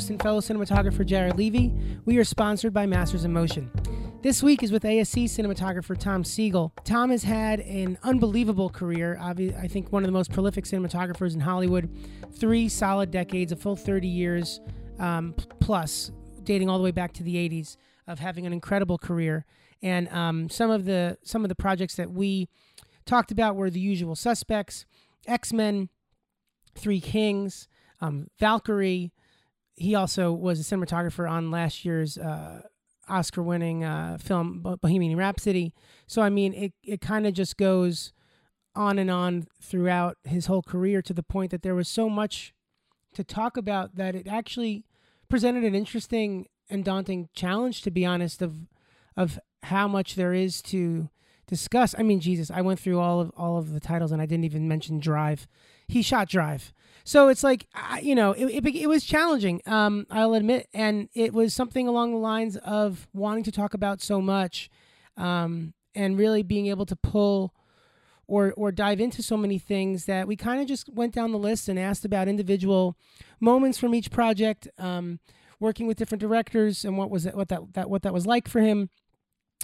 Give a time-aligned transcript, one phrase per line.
[0.00, 1.74] Host and fellow cinematographer, Jared Levy.
[2.06, 3.70] We are sponsored by Masters in Motion.
[4.22, 6.72] This week is with ASC cinematographer Tom Sigel.
[6.84, 9.18] Tom has had an unbelievable career.
[9.20, 9.34] I
[9.68, 11.94] think one of the most prolific cinematographers in Hollywood.
[12.32, 14.62] Three solid decades, a full 30 years
[14.98, 16.10] um, plus,
[16.44, 19.44] dating all the way back to the 80s, of having an incredible career.
[19.82, 22.48] And um, some of the some of the projects that we
[23.04, 24.86] talked about were The Usual Suspects,
[25.26, 25.90] X Men,
[26.74, 27.68] Three Kings,
[28.00, 29.12] um, Valkyrie.
[29.80, 32.62] He also was a cinematographer on last year's uh,
[33.08, 35.74] Oscar winning uh, film Bohemian Rhapsody.
[36.06, 38.12] So, I mean, it, it kind of just goes
[38.76, 42.54] on and on throughout his whole career to the point that there was so much
[43.14, 44.84] to talk about that it actually
[45.28, 48.68] presented an interesting and daunting challenge, to be honest, of
[49.16, 51.10] of how much there is to
[51.46, 51.94] discuss.
[51.98, 54.44] I mean, Jesus, I went through all of all of the titles and I didn't
[54.44, 55.48] even mention Drive.
[55.88, 56.72] He shot Drive.
[57.04, 57.66] So it's like
[58.02, 59.60] you know, it, it, it was challenging.
[59.66, 64.00] Um, I'll admit, and it was something along the lines of wanting to talk about
[64.00, 64.70] so much,
[65.16, 67.54] um, and really being able to pull
[68.30, 71.38] or or dive into so many things that we kind of just went down the
[71.38, 72.96] list and asked about individual
[73.40, 75.18] moments from each project, um,
[75.58, 78.48] working with different directors and what was it, what that, that what that was like
[78.48, 78.88] for him,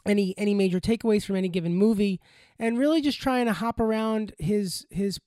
[0.04, 2.20] any any major takeaways from any given movie,
[2.58, 5.20] and really just trying to hop around his his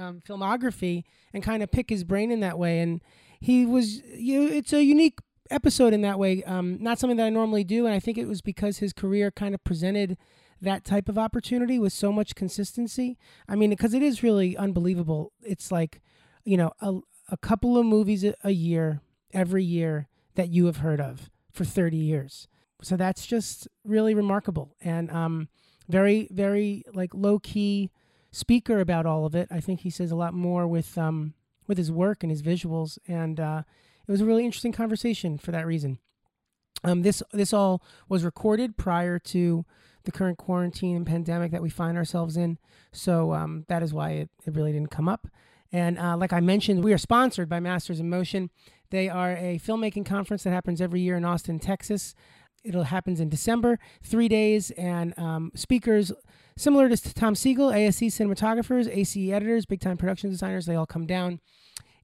[0.00, 2.80] um, filmography and kind of pick his brain in that way.
[2.80, 3.00] And
[3.40, 5.18] he was, you it's a unique
[5.50, 6.42] episode in that way.
[6.44, 9.30] Um, not something that I normally do, and I think it was because his career
[9.30, 10.16] kind of presented
[10.60, 13.18] that type of opportunity with so much consistency.
[13.48, 15.32] I mean, because it is really unbelievable.
[15.42, 16.00] It's like,
[16.44, 16.98] you know, a,
[17.30, 19.00] a couple of movies a year,
[19.32, 22.46] every year that you have heard of for 30 years.
[22.82, 25.48] So that's just really remarkable and um,
[25.88, 27.90] very, very like low key
[28.32, 29.48] speaker about all of it.
[29.50, 31.34] I think he says a lot more with um,
[31.66, 33.62] with his work and his visuals, and uh,
[34.06, 35.98] it was a really interesting conversation for that reason.
[36.82, 39.64] Um, this this all was recorded prior to
[40.04, 42.58] the current quarantine and pandemic that we find ourselves in,
[42.92, 45.26] so um, that is why it, it really didn't come up.
[45.72, 48.50] And uh, like I mentioned, we are sponsored by Masters in Motion.
[48.90, 52.14] They are a filmmaking conference that happens every year in Austin, Texas.
[52.64, 56.12] It happens in December, three days, and um, speakers
[56.60, 61.06] Similar to Tom Sigel, ASC cinematographers, ACE editors, big time production designers, they all come
[61.06, 61.40] down.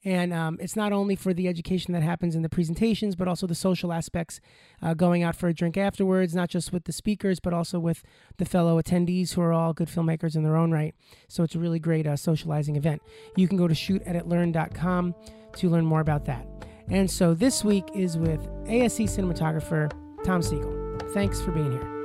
[0.03, 3.47] And um, it's not only for the education that happens in the presentations, but also
[3.47, 4.41] the social aspects,
[4.81, 8.03] uh, going out for a drink afterwards, not just with the speakers, but also with
[8.39, 10.95] the fellow attendees who are all good filmmakers in their own right.
[11.28, 13.03] So it's a really great uh, socializing event.
[13.37, 15.15] You can go to shooteditlearn.com
[15.56, 16.47] to learn more about that.
[16.89, 19.93] And so this week is with ASC cinematographer
[20.25, 20.97] Tom Sigel.
[21.12, 21.96] Thanks for being here.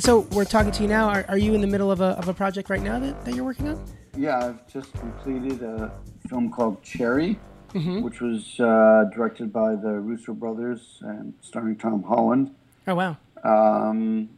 [0.00, 1.10] And so we're talking to you now.
[1.10, 3.34] Are, are you in the middle of a, of a project right now that, that
[3.34, 3.84] you're working on?
[4.16, 5.92] Yeah, I've just completed a
[6.26, 7.38] film called Cherry,
[7.74, 8.00] mm-hmm.
[8.00, 12.54] which was uh, directed by the Russo brothers and starring Tom Holland.
[12.86, 13.18] Oh, wow.
[13.44, 14.30] Um,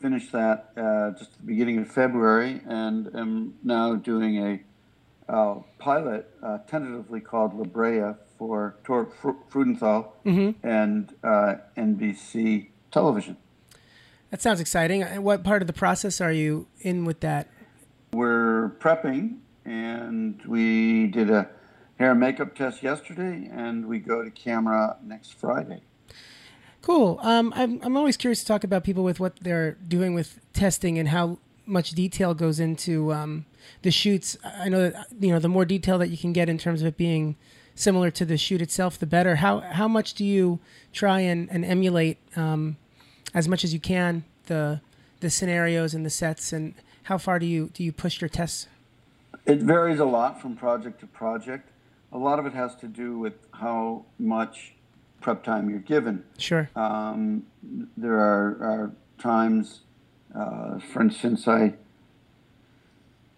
[0.00, 5.56] finished that uh, just at the beginning of February and am now doing a uh,
[5.78, 9.12] pilot uh, tentatively called La Brea for Thor
[9.50, 10.66] Freudenthal mm-hmm.
[10.66, 13.36] and uh, NBC television.
[14.32, 15.02] That sounds exciting.
[15.22, 17.48] What part of the process are you in with that?
[18.14, 21.50] We're prepping, and we did a
[21.98, 25.82] hair and makeup test yesterday, and we go to camera next Friday.
[26.80, 27.20] Cool.
[27.22, 30.98] Um, I'm, I'm always curious to talk about people with what they're doing with testing
[30.98, 33.44] and how much detail goes into um,
[33.82, 34.38] the shoots.
[34.42, 36.86] I know that you know the more detail that you can get in terms of
[36.86, 37.36] it being
[37.74, 39.36] similar to the shoot itself, the better.
[39.36, 40.58] How how much do you
[40.90, 42.78] try and, and emulate um,
[43.34, 44.80] as much as you can the
[45.20, 46.74] the scenarios and the sets and
[47.04, 48.66] how far do you do you push your tests?
[49.46, 51.70] It varies a lot from project to project.
[52.12, 54.74] A lot of it has to do with how much
[55.20, 56.24] prep time you're given.
[56.38, 56.68] Sure.
[56.76, 57.46] Um,
[57.96, 59.80] there are, are times
[60.34, 61.74] uh, for instance i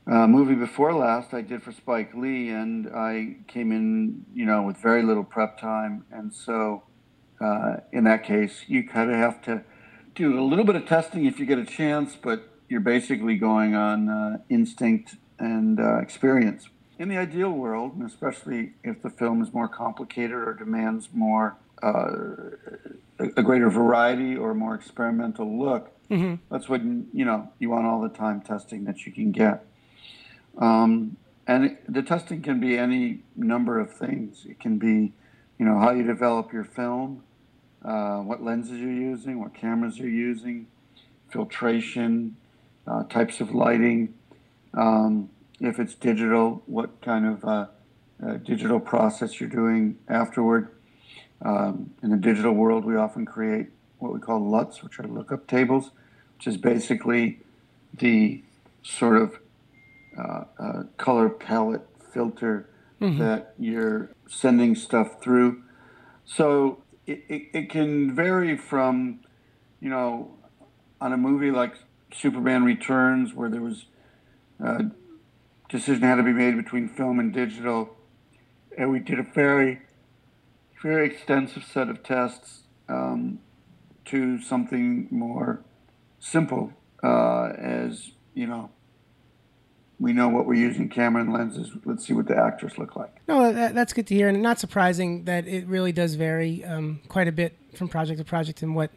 [0.07, 4.63] uh, movie before last I did for Spike Lee, and I came in, you know,
[4.63, 6.83] with very little prep time, and so
[7.41, 9.65] uh, in that case, you kind of have to
[10.15, 13.75] do a little bit of testing if you get a chance, but you're basically going
[13.75, 16.69] on uh, instinct and uh, experience.
[16.99, 21.57] In the ideal world, and especially if the film is more complicated or demands more
[21.83, 22.13] uh,
[23.19, 26.37] a greater variety or more experimental look, mm-hmm.
[26.51, 29.67] that's when you know you want all the time testing that you can get.
[30.57, 34.47] Um, and the testing can be any number of things.
[34.49, 35.13] It can be,
[35.59, 37.23] you know, how you develop your film
[37.85, 40.67] uh, what lenses you're using, what cameras you're using,
[41.31, 42.37] filtration,
[42.87, 44.15] uh, types of lighting.
[44.73, 47.67] Um, if it's digital, what kind of uh,
[48.25, 50.69] uh, digital process you're doing afterward.
[51.43, 53.67] Um, in the digital world, we often create
[53.99, 55.91] what we call LUTs, which are lookup tables,
[56.37, 57.41] which is basically
[57.93, 58.43] the
[58.83, 59.39] sort of
[60.19, 62.69] uh, uh, color palette filter
[63.01, 63.19] mm-hmm.
[63.19, 65.63] that you're sending stuff through.
[66.25, 69.21] So it, it, can vary from,
[69.81, 70.31] you know,
[71.01, 71.75] on a movie like
[72.13, 73.87] Superman Returns, where there was
[74.61, 74.87] a
[75.69, 77.97] decision had to be made between film and digital,
[78.77, 79.83] and we did a very,
[80.83, 83.41] very extensive set of tests um,
[84.07, 85.63] to something more
[86.21, 86.73] simple
[87.03, 88.71] uh, as, you know,
[90.01, 91.71] we know what we're using camera and lenses.
[91.85, 93.15] Let's see what the actors look like.
[93.29, 97.01] No, that, that's good to hear, and not surprising that it really does vary um,
[97.09, 98.91] quite a bit from project to project, and what,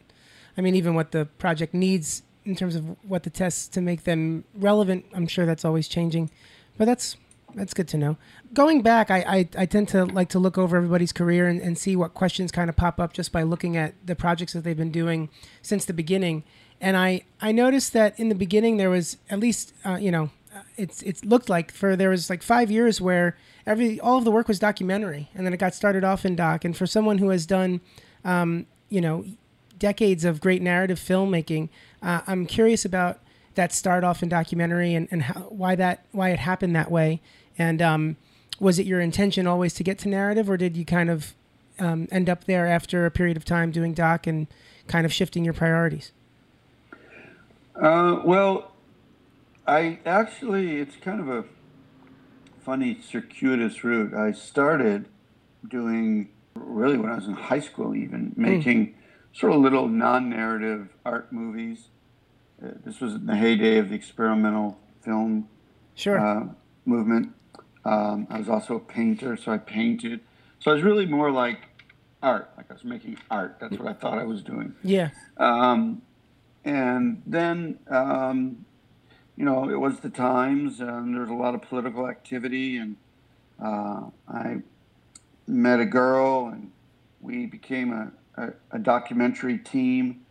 [0.56, 4.04] I mean, even what the project needs in terms of what the tests to make
[4.04, 5.04] them relevant.
[5.14, 6.30] I'm sure that's always changing,
[6.76, 7.16] but that's
[7.54, 8.16] that's good to know.
[8.52, 11.78] Going back, I, I, I, tend to like to look over everybody's career and, and
[11.78, 14.76] see what questions kind of pop up just by looking at the projects that they've
[14.76, 15.30] been doing
[15.62, 16.44] since the beginning.
[16.80, 20.30] And I, I noticed that in the beginning there was at least uh, you know
[20.76, 24.30] it's it looked like for there was like five years where every all of the
[24.30, 26.64] work was documentary, and then it got started off in doc.
[26.64, 27.80] And for someone who has done,
[28.24, 29.24] um, you know,
[29.78, 31.68] decades of great narrative filmmaking,
[32.02, 33.20] uh, I'm curious about
[33.54, 37.20] that start off in documentary and, and how, why that why it happened that way.
[37.58, 38.16] And um,
[38.60, 41.34] was it your intention always to get to narrative, or did you kind of
[41.78, 44.46] um, end up there after a period of time doing doc and
[44.86, 46.12] kind of shifting your priorities?
[47.80, 48.72] Uh, well,
[49.68, 51.44] I actually, it's kind of a
[52.64, 54.14] funny circuitous route.
[54.14, 55.08] I started
[55.68, 58.42] doing really when I was in high school, even hmm.
[58.42, 58.94] making mm.
[59.38, 61.88] sort of little non-narrative art movies.
[62.64, 65.50] Uh, this was in the heyday of the experimental film
[65.94, 66.18] sure.
[66.18, 66.46] uh,
[66.86, 67.34] movement.
[67.84, 70.20] Um, I was also a painter, so I painted.
[70.60, 71.68] So I was really more like
[72.22, 73.58] art, like I was making art.
[73.60, 74.74] That's what I thought I was doing.
[74.82, 75.10] Yeah.
[75.36, 76.00] Um,
[76.64, 78.64] and then um,
[79.38, 82.96] you know, it was the times, and there was a lot of political activity, and
[83.62, 84.56] uh, I
[85.46, 86.72] met a girl, and
[87.20, 90.26] we became a, a, a, documentary team,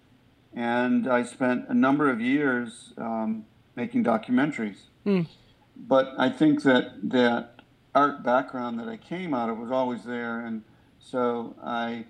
[0.53, 3.45] and I spent a number of years um,
[3.77, 4.79] making documentaries.
[5.05, 5.27] Mm.
[5.77, 7.61] But I think that that
[7.95, 10.63] art background that I came out of was always there, and
[10.99, 12.07] so I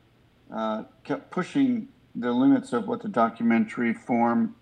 [0.51, 4.55] uh, kept pushing the limits of what the documentary form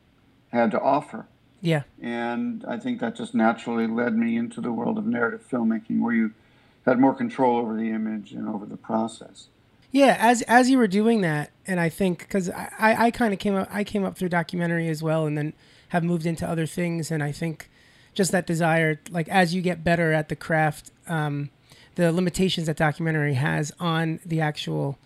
[0.50, 1.28] had to offer.
[1.66, 1.84] Yeah.
[2.02, 6.14] And I think that just naturally led me into the world of narrative filmmaking where
[6.14, 6.34] you
[6.86, 9.48] had more control over the image and over the process.
[9.92, 13.34] Yeah, as as you were doing that, and I think because I, I, I kind
[13.34, 15.54] of came up I came up through documentary as well, and then
[15.90, 17.70] have moved into other things, and I think
[18.14, 21.50] just that desire, like as you get better at the craft, um,
[21.96, 24.98] the limitations that documentary has on the actual,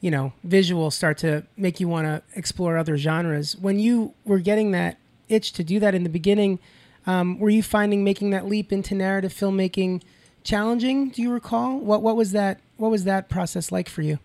[0.00, 3.56] you know, visual start to make you want to explore other genres.
[3.56, 4.96] When you were getting that
[5.30, 6.58] itch to do that in the beginning.
[7.06, 10.02] Um, were you finding making that leap into narrative filmmaking
[10.44, 11.10] challenging?
[11.10, 14.18] Do you recall what what was that what was that process like for you?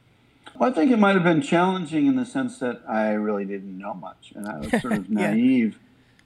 [0.57, 3.77] Well, I think it might have been challenging in the sense that I really didn't
[3.77, 5.77] know much, and I was sort of naive,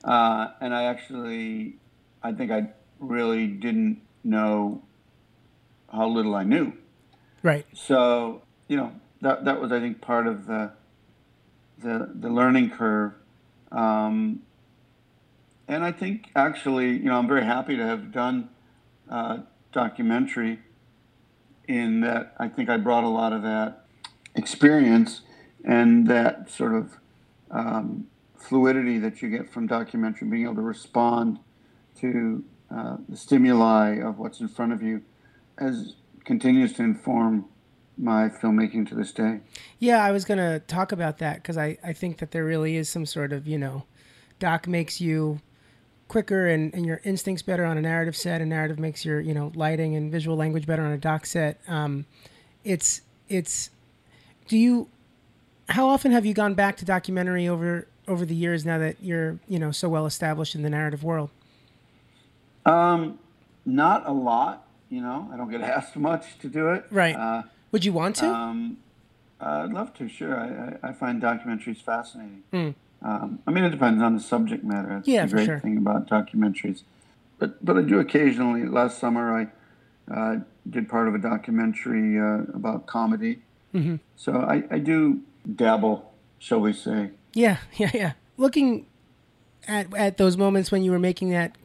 [0.05, 0.12] yeah.
[0.12, 1.77] uh, and I actually,
[2.21, 2.69] I think I
[3.00, 4.83] really didn't know
[5.91, 6.74] how little I knew.
[7.41, 7.65] Right.
[7.74, 10.71] So you know that that was I think part of the
[11.79, 13.13] the the learning curve.
[13.71, 14.41] Um,
[15.69, 18.49] and I think actually, you know, I'm very happy to have done
[19.09, 19.38] uh,
[19.71, 20.59] documentary.
[21.67, 23.85] In that, I think I brought a lot of that
[24.33, 25.21] experience
[25.63, 26.97] and that sort of
[27.51, 31.38] um, fluidity that you get from documentary, being able to respond
[31.99, 32.43] to
[32.75, 35.03] uh, the stimuli of what's in front of you,
[35.59, 35.93] as
[36.25, 37.45] continues to inform
[37.99, 39.41] my filmmaking to this day.
[39.77, 42.77] Yeah, I was going to talk about that because I, I think that there really
[42.77, 43.83] is some sort of, you know,
[44.39, 45.39] doc makes you
[46.10, 49.34] quicker and, and your instincts better on a narrative set and narrative makes your you
[49.34, 51.62] know lighting and visual language better on a doc set.
[51.70, 52.06] Um,
[52.66, 53.70] it's it's
[54.50, 54.89] do you
[55.70, 59.39] how often have you gone back to documentary over over the years now that you're
[59.48, 61.30] you know so well established in the narrative world?
[62.66, 63.20] Um
[63.66, 65.30] not a lot you know.
[65.32, 66.86] I don't get asked much to do it.
[66.89, 67.16] Right.
[67.16, 68.28] Uh, would you want to?
[68.28, 68.78] um,
[69.39, 70.38] i'd love to sure.
[70.38, 72.44] I, I, I find documentaries fascinating.
[72.51, 72.75] Mm.
[73.01, 74.96] Um, I mean, it depends on the subject matter.
[74.96, 75.60] That's yeah, the great sure.
[75.60, 76.84] thing about documentaries.
[77.38, 78.65] But but I do occasionally.
[78.65, 79.50] Last summer,
[80.10, 80.39] I uh,
[80.70, 83.39] did part of a documentary uh, about comedy.
[83.74, 83.98] Mm-hmm.
[84.15, 85.22] So I, I do
[85.56, 87.12] dabble, shall we say?
[87.34, 88.12] Yeah, yeah, yeah.
[88.38, 88.86] Looking
[89.68, 91.56] at at those moments when you were making that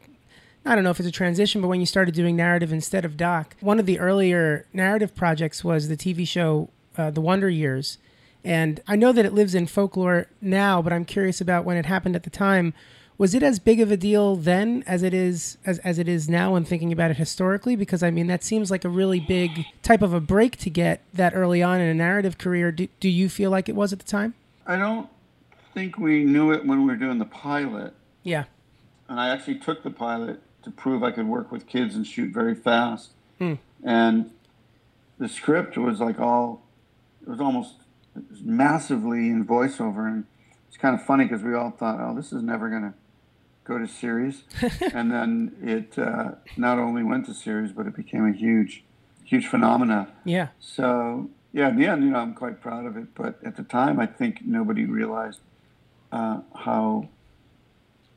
[0.65, 3.17] I don't know if it's a transition, but when you started doing narrative instead of
[3.17, 7.99] doc, one of the earlier narrative projects was the TV show uh, The Wonder Years.
[8.45, 11.87] And I know that it lives in folklore now, but I'm curious about when it
[11.87, 12.75] happened at the time.
[13.17, 16.29] Was it as big of a deal then as it is as, as it is
[16.29, 17.75] now when thinking about it historically?
[17.75, 21.01] Because I mean that seems like a really big type of a break to get
[21.13, 22.71] that early on in a narrative career.
[22.71, 24.35] Do, do you feel like it was at the time?
[24.67, 25.09] I don't
[25.73, 27.93] think we knew it when we were doing the pilot.
[28.21, 28.43] Yeah.
[29.07, 32.33] And I actually took the pilot to prove I could work with kids and shoot
[32.33, 33.11] very fast.
[33.39, 33.55] Hmm.
[33.83, 34.31] And
[35.17, 36.63] the script was like all,
[37.21, 37.75] it was almost
[38.41, 40.07] massively in voiceover.
[40.07, 40.25] And
[40.67, 42.93] it's kind of funny because we all thought, oh, this is never going to
[43.63, 44.43] go to series.
[44.93, 48.83] and then it uh, not only went to series, but it became a huge,
[49.23, 50.09] huge phenomena.
[50.23, 50.49] Yeah.
[50.59, 53.15] So, yeah, in the end, you know, I'm quite proud of it.
[53.15, 55.39] But at the time, I think nobody realized
[56.11, 57.09] uh, how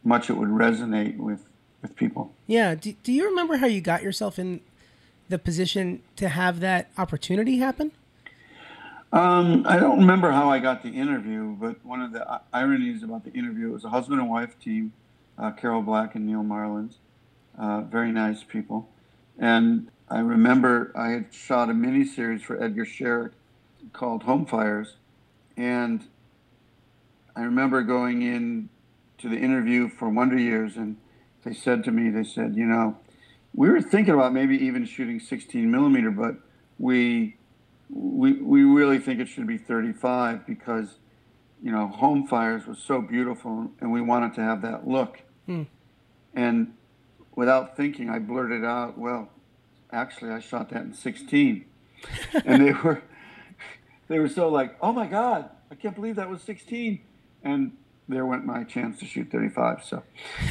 [0.05, 1.45] much it would resonate with
[1.83, 2.33] with people.
[2.47, 2.75] Yeah.
[2.75, 4.61] Do, do you remember how you got yourself in
[5.29, 7.93] the position to have that opportunity happen?
[9.11, 13.25] Um, I don't remember how I got the interview, but one of the ironies about
[13.25, 14.93] the interview was a husband and wife team,
[15.39, 16.97] uh, Carol Black and Neal Marlens,
[17.59, 18.91] uh, very nice people.
[19.39, 23.33] And I remember I had shot a mini series for Edgar Scherick
[23.95, 24.97] called Home Fires,
[25.57, 26.07] and
[27.35, 28.69] I remember going in
[29.19, 30.99] to the interview for Wonder Years, and
[31.45, 32.99] they said to me, they said, you know,
[33.55, 36.37] we were thinking about maybe even shooting 16 millimeter, but
[36.79, 37.38] we
[37.91, 40.97] we we really think it should be 35 because
[41.63, 45.23] you know Home Fires was so beautiful, and we wanted to have that look.
[45.47, 45.65] Hmm.
[46.35, 46.75] And
[47.35, 49.31] without thinking, I blurted out, "Well,
[49.93, 51.65] actually, I shot that in 16,"
[52.45, 53.03] and they were
[54.09, 57.01] they were so like, "Oh my God, I can't believe that was 16,"
[57.43, 57.73] and
[58.09, 59.85] there went my chance to shoot 35.
[59.85, 60.03] So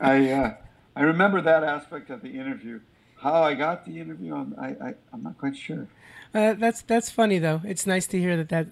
[0.00, 0.54] I uh,
[0.96, 2.80] I remember that aspect of the interview.
[3.16, 5.88] How I got the interview, I'm, I, I I'm not quite sure.
[6.34, 7.60] Uh, that's that's funny though.
[7.64, 8.66] It's nice to hear that that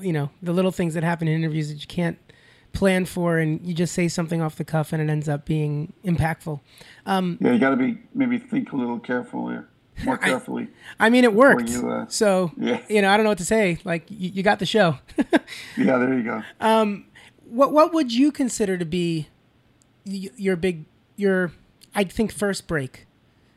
[0.00, 2.18] you know the little things that happen in interviews that you can't
[2.72, 5.92] plan for, and you just say something off the cuff, and it ends up being
[6.04, 6.60] impactful.
[7.04, 9.58] Um, yeah, you got to be maybe think a little carefully,
[10.04, 10.68] more carefully.
[10.98, 11.68] I, I mean, it worked.
[11.68, 12.80] You, uh, so yeah.
[12.88, 13.78] you know, I don't know what to say.
[13.84, 14.98] Like you, you got the show.
[15.76, 16.42] yeah, there you go.
[16.60, 17.06] Um,
[17.44, 19.28] what what would you consider to be
[20.04, 21.52] your big your
[21.94, 23.06] I think first break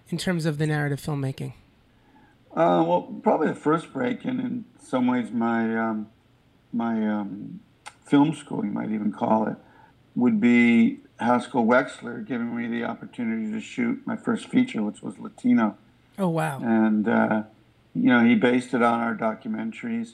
[0.10, 1.54] in terms of the narrative filmmaking?
[2.56, 6.08] Uh, well, probably the first break, and in some ways, my um,
[6.72, 7.60] my um,
[8.06, 9.58] film school, you might even call it,
[10.16, 15.20] would be Haskell Wexler giving me the opportunity to shoot my first feature, which was
[15.20, 15.78] Latino.
[16.18, 16.62] Oh wow!
[16.64, 17.44] And uh,
[17.94, 20.14] you know, he based it on our documentaries,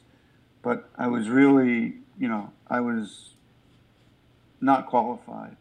[0.63, 3.35] but I was really, you know, I was
[4.59, 5.57] not qualified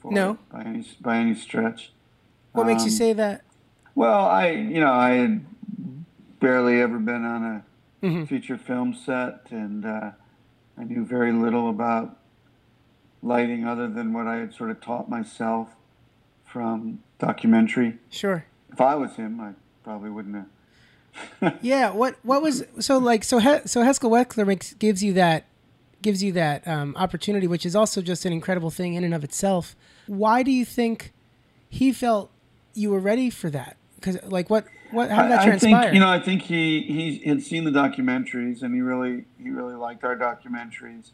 [0.00, 0.32] for no.
[0.32, 1.92] it by any by any stretch.
[2.52, 3.42] What makes you Um, say that?
[3.94, 5.53] Well, I you know I had
[6.44, 7.64] barely ever been on a
[8.06, 8.28] Mhm.
[8.28, 10.10] feature film set, and uh,
[10.78, 12.18] I knew very little about
[13.22, 15.70] lighting other than what I had sort of taught myself
[16.44, 17.98] from documentary.
[18.10, 18.44] Sure.
[18.70, 21.58] If I was him, I probably wouldn't have.
[21.62, 21.90] Yeah.
[21.90, 25.44] What what was so like so he, so Haskell Wexler makes gives you that
[26.02, 29.24] gives you that um, opportunity, which is also just an incredible thing in and of
[29.24, 29.74] itself.
[30.06, 31.12] Why do you think
[31.70, 32.30] he felt
[32.74, 33.76] you were ready for that?
[33.94, 36.08] Because like what what how did that I, I think you know.
[36.08, 40.16] I think he he had seen the documentaries, and he really he really liked our
[40.16, 41.10] documentaries.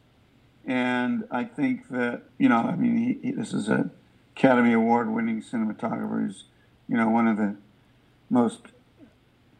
[0.66, 3.90] And I think that you know, I mean, he, he, this is a
[4.36, 6.26] Academy Award winning cinematographer.
[6.26, 6.44] He's
[6.88, 7.56] you know one of the
[8.28, 8.60] most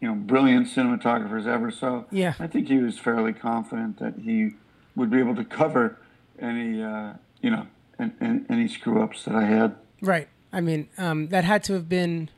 [0.00, 1.70] you know brilliant cinematographers ever.
[1.70, 2.34] So Yeah.
[2.38, 4.52] I think he was fairly confident that he
[4.94, 5.98] would be able to cover
[6.38, 7.66] any uh, you know
[7.98, 9.76] an, an, any screw ups that I had.
[10.00, 10.28] Right.
[10.52, 12.28] I mean, um, that had to have been,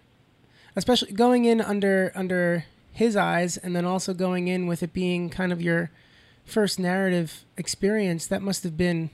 [0.76, 5.30] especially going in under under his eyes, and then also going in with it being
[5.30, 5.90] kind of your
[6.44, 8.26] first narrative experience.
[8.26, 9.10] That must have been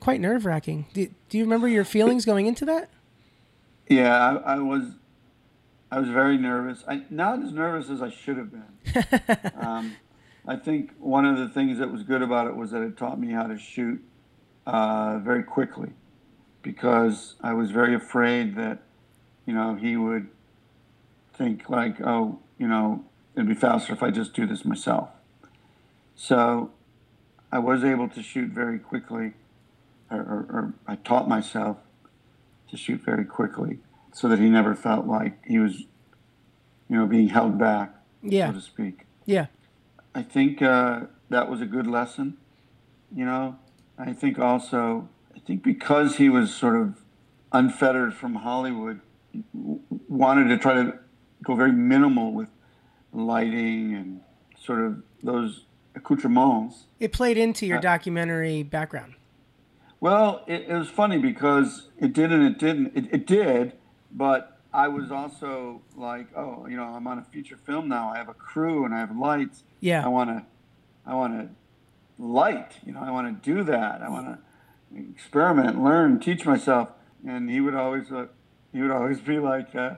[0.00, 0.86] quite nerve wracking.
[0.92, 2.90] Do, do you remember your feelings going into that?
[3.88, 4.92] Yeah, I, I was,
[5.90, 6.84] I was very nervous.
[6.88, 9.52] I not as nervous as I should have been.
[9.60, 9.96] um,
[10.46, 13.18] I think one of the things that was good about it was that it taught
[13.18, 14.02] me how to shoot
[14.66, 15.90] uh, very quickly,
[16.62, 18.82] because I was very afraid that,
[19.44, 20.28] you know, he would
[21.36, 25.10] think like, oh, you know, it'd be faster if I just do this myself.
[26.14, 26.70] So,
[27.52, 29.34] I was able to shoot very quickly,
[30.10, 31.78] or, or, or I taught myself
[32.70, 33.78] to shoot very quickly
[34.12, 35.80] so that he never felt like he was,
[36.88, 38.48] you know, being held back, Yeah.
[38.48, 39.06] so to speak.
[39.26, 39.46] Yeah.
[40.14, 42.38] I think uh, that was a good lesson,
[43.14, 43.56] you know.
[43.98, 47.02] I think also, I think because he was sort of
[47.52, 49.00] unfettered from Hollywood,
[50.08, 50.98] wanted to try to
[51.42, 52.48] go very minimal with
[53.12, 54.20] lighting and
[54.58, 55.64] sort of those
[55.94, 56.84] accoutrements.
[57.00, 59.14] It played into your uh, documentary background.
[60.00, 62.92] Well, it, it, was funny because it did and it didn't.
[62.94, 63.72] It, it did,
[64.12, 68.10] but I was also like, oh, you know, I'm on a feature film now.
[68.10, 69.64] I have a crew and I have lights.
[69.80, 70.04] Yeah.
[70.04, 70.44] I want to,
[71.06, 72.72] I want to light.
[72.84, 74.02] You know, I want to do that.
[74.02, 76.90] I want to experiment, learn, teach myself.
[77.26, 78.26] And he would always, uh,
[78.72, 79.94] he would always be like, uh,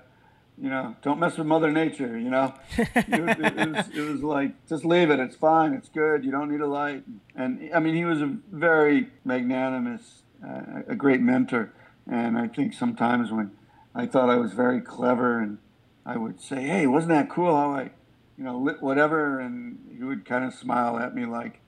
[0.61, 2.19] you know, don't mess with Mother Nature.
[2.19, 5.21] You know, it, was, it, was, it, was, like just leave it.
[5.21, 5.73] It's fine.
[5.73, 6.25] It's good.
[6.25, 7.05] You don't need a light.
[7.37, 11.73] And I mean, he was a very magnanimous, uh, a great mentor.
[12.11, 13.53] And I think sometimes when
[13.95, 15.59] I thought I was very clever, and
[16.05, 17.55] I would say, "Hey, wasn't that cool?
[17.55, 17.91] How I,
[18.37, 21.61] you know, lit whatever," and he would kind of smile at me like,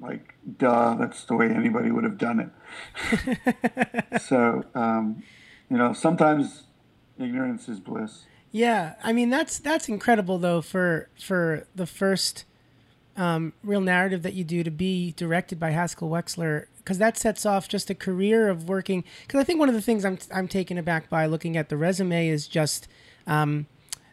[0.00, 2.50] like, "Duh, that's the way anybody would have done
[3.20, 5.22] it." so, um,
[5.70, 6.64] you know, sometimes
[7.20, 8.24] ignorance is bliss.
[8.52, 12.44] Yeah, I mean that's that's incredible though for for the first
[13.16, 17.44] um, real narrative that you do to be directed by Haskell Wexler because that sets
[17.46, 19.04] off just a career of working.
[19.26, 21.76] Because I think one of the things I'm I'm taken aback by looking at the
[21.76, 22.88] resume is just
[23.26, 23.66] um,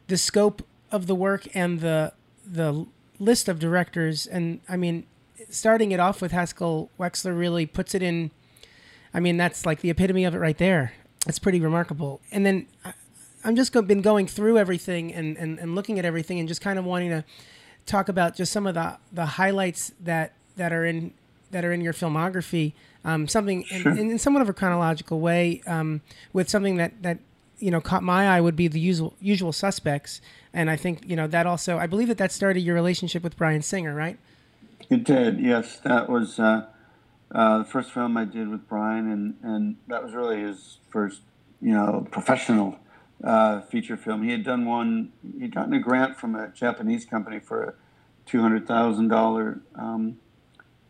[0.07, 0.61] the scope
[0.91, 2.13] of the work and the
[2.45, 2.85] the
[3.19, 4.27] list of directors.
[4.27, 5.05] And I mean,
[5.49, 8.31] starting it off with Haskell Wexler really puts it in.
[9.13, 10.93] I mean, that's like the epitome of it right there.
[11.27, 12.21] It's pretty remarkable.
[12.31, 12.93] And then I,
[13.43, 16.61] I'm just go, been going through everything and, and, and looking at everything and just
[16.61, 17.23] kind of wanting to
[17.85, 21.13] talk about just some of the, the highlights that, that are in
[21.51, 22.73] that are in your filmography.
[23.05, 23.93] Um, something sure.
[23.93, 26.01] in, in, somewhat of a chronological way um,
[26.33, 27.19] with something that, that
[27.59, 30.21] you know caught my eye would be the usual usual suspects
[30.53, 33.35] and i think you know that also i believe that that started your relationship with
[33.35, 34.17] Bryan Singer right
[34.89, 36.65] it did yes that was uh,
[37.31, 41.21] uh, the first film i did with Bryan, and, and that was really his first
[41.61, 42.79] you know professional
[43.23, 44.23] uh, feature film.
[44.23, 45.11] He had done one.
[45.39, 47.73] He'd gotten a grant from a Japanese company for a
[48.25, 50.17] two hundred thousand um,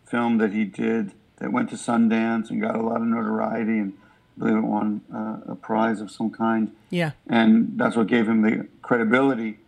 [0.05, 3.93] film that he did that went to Sundance and got a lot of notoriety and
[4.35, 6.71] I believe it won uh, a prize of some kind.
[6.89, 7.11] Yeah.
[7.27, 9.59] And that's what gave him the credibility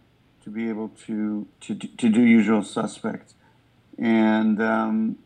[0.43, 3.34] to be able to to, to do Usual Suspects.
[3.97, 5.17] And um,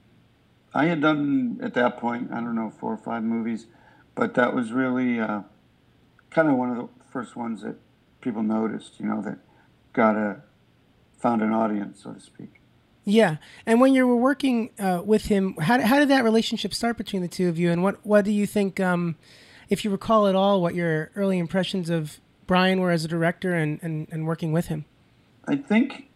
[0.73, 3.67] I had done at that point I don't know four or five movies,
[4.15, 5.41] but that was really uh,
[6.29, 7.75] kind of one of the first ones that
[8.21, 9.38] people noticed, you know, that
[9.93, 10.41] got a
[11.17, 12.59] found an audience, so to speak.
[13.05, 16.97] Yeah, and when you were working uh, with him, how, how did that relationship start
[16.97, 19.15] between the two of you, and what what do you think, um,
[19.69, 23.53] if you recall at all, what your early impressions of Bryan were as a director
[23.53, 24.86] and, and, and working with him?
[25.45, 26.09] I think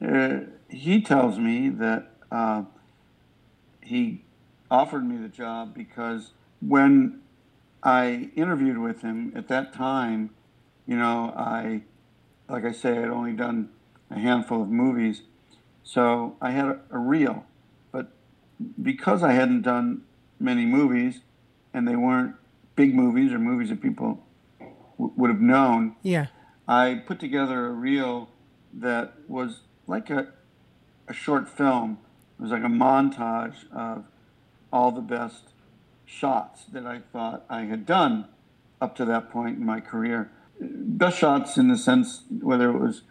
[0.00, 2.62] uh, he tells me that uh,
[3.90, 4.24] he
[4.70, 7.20] offered me the job because when
[7.82, 10.30] I interviewed with him at that time.
[10.86, 11.82] You know, I,
[12.48, 13.70] like I say, I'd only done
[14.10, 15.22] a handful of movies,
[15.84, 17.44] so I had a, a reel.
[17.92, 18.10] But
[18.80, 20.02] because I hadn't done
[20.38, 21.20] many movies,
[21.72, 22.34] and they weren't
[22.74, 24.26] big movies or movies that people
[24.98, 26.26] w- would have known, yeah,
[26.66, 28.30] I put together a reel
[28.72, 30.28] that was like a,
[31.08, 31.98] a short film.
[32.40, 34.06] It was like a montage of
[34.72, 35.52] all the best
[36.06, 38.28] shots that I thought I had done
[38.80, 40.30] up to that point in my career.
[40.58, 43.02] Best shots in the sense whether it was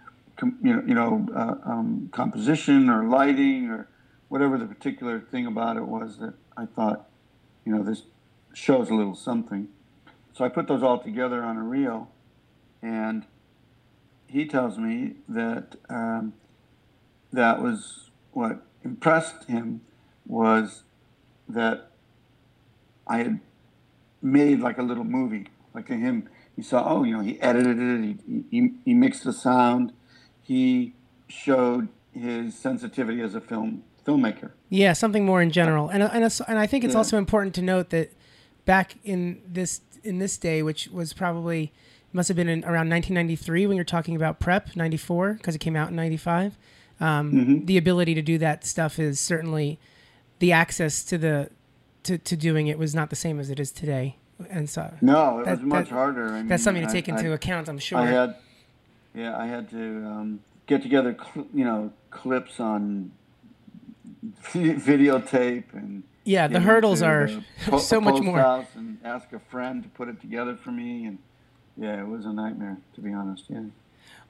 [0.41, 3.87] you know, you know uh, um, composition or lighting or
[4.29, 7.07] whatever the particular thing about it was that I thought,
[7.65, 8.03] you know, this
[8.55, 9.67] shows a little something.
[10.33, 12.09] So I put those all together on a reel,
[12.81, 13.27] and
[14.25, 16.33] he tells me that um,
[17.31, 19.81] that was what impressed him
[20.25, 20.83] was
[21.47, 21.89] that
[23.07, 23.39] I had
[24.21, 26.29] made like a little movie, like to him.
[26.55, 29.93] He saw, oh, you know, he edited it, he, he, he mixed the sound,
[30.41, 30.93] he
[31.27, 34.51] showed his sensitivity as a film filmmaker.
[34.69, 36.97] Yeah, something more in general, and and and I think it's yeah.
[36.97, 38.11] also important to note that
[38.65, 41.71] back in this in this day, which was probably
[42.11, 45.75] must have been in around 1993 when you're talking about prep 94 because it came
[45.75, 46.57] out in 95
[46.99, 47.65] um, mm-hmm.
[47.65, 49.79] the ability to do that stuff is certainly
[50.39, 51.49] the access to the
[52.03, 54.17] to, to doing it was not the same as it is today.
[54.49, 56.27] And so no, it that, was much that, harder.
[56.29, 57.99] I mean, that's something to take I, into I, account, I'm sure.
[57.99, 58.35] I had,
[59.13, 63.11] yeah, I had to um, get together, cl- you know, clips on
[64.53, 67.29] videotape and yeah, the hurdles are
[67.65, 68.37] po- so much more.
[68.37, 71.17] House and ask a friend to put it together for me, and
[71.75, 73.45] yeah, it was a nightmare to be honest.
[73.49, 73.63] Yeah,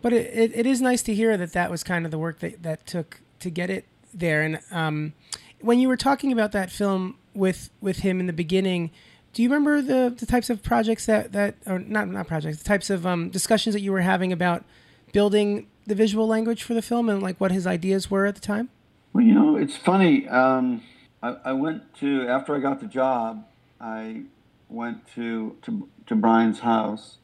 [0.01, 2.39] but it, it, it is nice to hear that that was kind of the work
[2.39, 4.41] that that took to get it there.
[4.41, 5.13] And um,
[5.61, 8.91] when you were talking about that film with with him in the beginning.
[9.31, 12.63] Do you remember the, the types of projects that, that or not not projects, the
[12.63, 14.63] types of um, discussions that you were having about
[15.11, 18.41] building the visual language for the film and like what his ideas were at the
[18.41, 18.69] time?
[19.13, 20.27] Well, you know, it's funny.
[20.27, 20.83] Um,
[21.23, 23.45] I, I went to after I got the job,
[23.79, 24.23] I
[24.67, 27.17] went to to, to Bryan's house,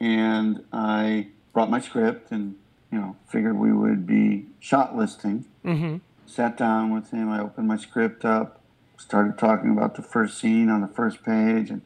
[0.00, 2.54] and I brought my script and
[2.92, 5.46] you know figured we would be shot listing.
[5.64, 5.96] Mm-hmm.
[6.26, 7.30] Sat down with him.
[7.30, 8.60] I opened my script up,
[8.98, 11.80] started talking about the first scene on the first page, and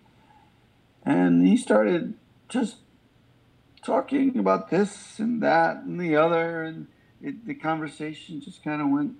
[1.04, 2.14] and he started
[2.48, 2.78] just
[3.84, 6.88] talking about this and that and the other, and
[7.22, 9.12] it, the conversation just kind of went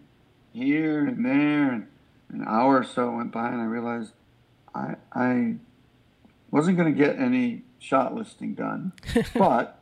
[0.53, 1.87] here and there, and
[2.29, 4.15] an hour or so went by, and I realized
[4.75, 5.55] I I
[6.51, 8.95] wasn't going to get any shot listing done,
[9.37, 9.80] but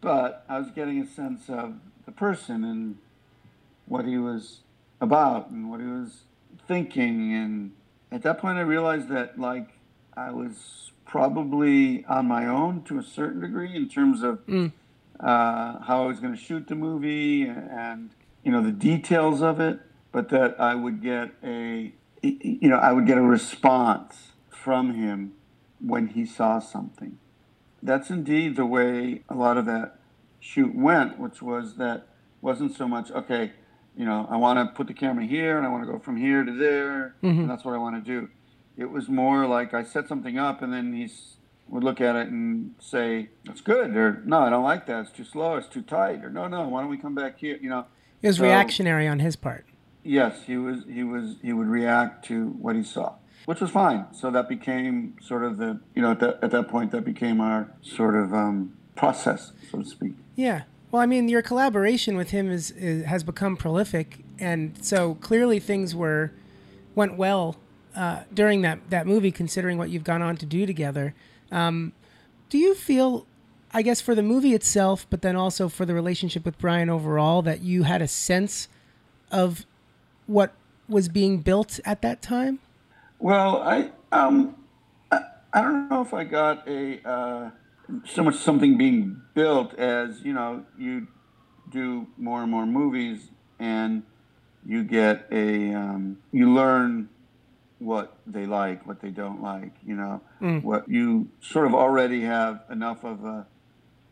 [0.00, 1.74] but I was getting a sense of
[2.06, 2.98] the person and
[3.86, 4.60] what he was
[5.00, 6.22] about and what he was
[6.66, 7.72] thinking, and
[8.12, 9.68] at that point I realized that like
[10.16, 14.72] I was probably on my own to a certain degree in terms of Mm.
[15.20, 18.10] uh, how I was going to shoot the movie and
[18.44, 19.80] you know the details of it,
[20.12, 25.32] but that I would get a you know I would get a response from him
[25.80, 27.18] when he saw something.
[27.82, 29.98] That's indeed the way a lot of that
[30.40, 32.06] shoot went, which was that
[32.40, 33.52] wasn't so much okay.
[33.96, 36.16] You know, I want to put the camera here and I want to go from
[36.16, 37.40] here to there, Mhm.
[37.40, 38.28] and that's what I want to do.
[38.76, 41.10] It was more like I set something up and then he
[41.68, 45.00] would look at it and say, "That's good," or "No, I don't like that.
[45.02, 45.56] It's too slow.
[45.56, 47.86] It's too tight," or "No, no, why don't we come back here?" You know.
[48.22, 49.64] It was So- reactionary on his part.
[50.04, 50.84] Yes, he was.
[50.84, 51.36] He was.
[51.42, 53.14] He would react to what he saw,
[53.48, 54.04] which was fine.
[54.12, 57.40] So that became sort of the you know at that at that point that became
[57.40, 60.12] our sort of um, process, so to speak.
[60.36, 60.64] Yeah.
[60.90, 65.60] Well, I mean, your collaboration with him is, is has become prolific, and so clearly
[65.60, 66.30] things were
[66.94, 67.56] went well
[67.96, 71.14] uh, during that that movie, considering what you've gone on to do together.
[71.50, 71.94] Um,
[72.50, 73.24] do you feel,
[73.72, 77.40] I guess, for the movie itself, but then also for the relationship with Bryan overall,
[77.40, 78.68] that you had a sense
[79.30, 79.64] of
[80.26, 80.52] what
[80.86, 82.58] was being built at that time?
[83.18, 84.56] Well, I um,
[85.10, 85.20] I,
[85.52, 87.50] I don't know if I got a uh,
[88.04, 91.08] so much something being built as you know you
[91.70, 94.02] do more and more movies and
[94.64, 97.08] you get a um, you learn
[97.78, 99.72] what they like, what they don't like.
[99.84, 100.62] You know, Mm.
[100.62, 103.46] what you sort of already have enough of a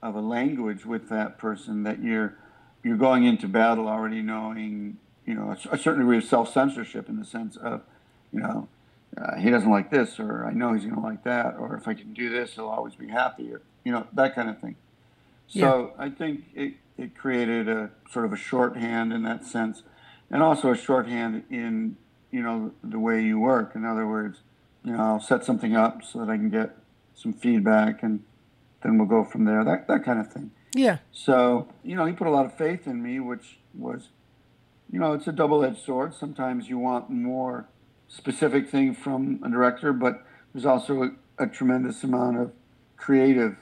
[0.03, 2.37] of a language with that person that you're
[2.83, 7.09] you're going into battle already knowing you know a, a certain degree of self censorship
[7.09, 7.83] in the sense of
[8.33, 8.69] you know
[9.16, 11.88] uh, he doesn't like this or I know he's going to like that or if
[11.88, 14.76] I can do this he'll always be happy or you know that kind of thing.
[15.48, 19.83] So I think it, it created a sort of a shorthand in that sense,
[20.31, 21.96] and also a shorthand in
[22.31, 23.74] you know the way you work.
[23.74, 24.40] In other words,
[24.85, 26.76] you know I'll set something up so that I can get
[27.14, 28.24] some feedback, and
[28.83, 29.64] then we'll go from there.
[29.64, 30.50] That that kind of thing.
[30.74, 30.98] Yeah.
[31.12, 34.09] So you know he put a lot of faith in me, which was,
[34.90, 36.14] you know, it's a double-edged sword.
[36.14, 37.68] Sometimes you want more
[38.09, 42.53] specific thing from a director, but there's also a, a tremendous amount of
[42.97, 43.57] creative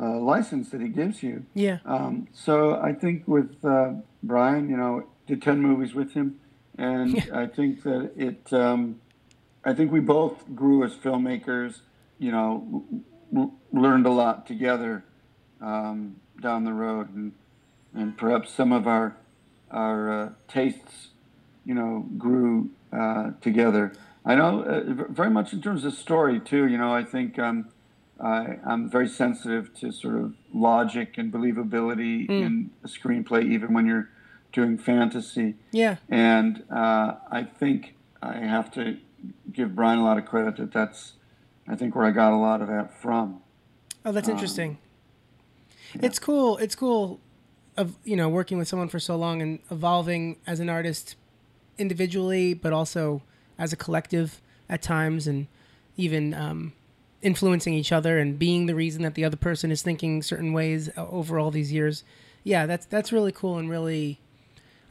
[0.00, 1.44] uh, license that he gives you.
[1.54, 1.78] Yeah.
[1.84, 6.38] Um, so I think with uh, Bryan, you know, did ten movies with him,
[6.76, 8.52] and I think that it.
[8.52, 9.00] Um,
[9.64, 11.80] I think we both grew as filmmakers.
[12.18, 12.84] You know,
[13.36, 15.04] l- learned a lot together
[15.60, 17.32] um, down the road, and
[17.94, 19.16] and perhaps some of our
[19.70, 21.08] our uh, tastes,
[21.64, 23.92] you know, grew uh, together.
[24.24, 26.66] I know uh, very much in terms of story too.
[26.66, 27.70] You know, I think um,
[28.20, 33.86] I, I'm very sensitive to sort of logic and believability in a screenplay, even when
[33.86, 34.10] you're
[34.52, 35.54] doing fantasy.
[35.72, 35.96] Yeah.
[36.08, 38.98] And uh, I think I have to
[39.52, 41.14] give Bryan a lot of credit that that's,
[41.66, 43.40] I think, where I got a lot of that from.
[44.04, 44.78] Oh, that's interesting.
[45.94, 46.56] It's cool.
[46.58, 47.20] It's cool
[47.76, 51.16] of you know working with someone for so long and evolving as an artist
[51.78, 53.22] individually, but also
[53.58, 55.46] as a collective at times, and
[55.96, 56.72] even um,
[57.22, 60.90] influencing each other and being the reason that the other person is thinking certain ways
[60.96, 62.04] over all these years.
[62.44, 64.20] Yeah, that's that's really cool and really.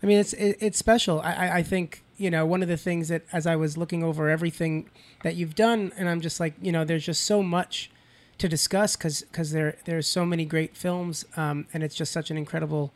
[0.03, 1.21] I mean, it's it, it's special.
[1.21, 4.29] I, I think you know one of the things that as I was looking over
[4.29, 4.89] everything
[5.23, 7.89] that you've done, and I'm just like you know, there's just so much
[8.37, 12.29] to discuss because because there there's so many great films, um, and it's just such
[12.29, 12.93] an incredible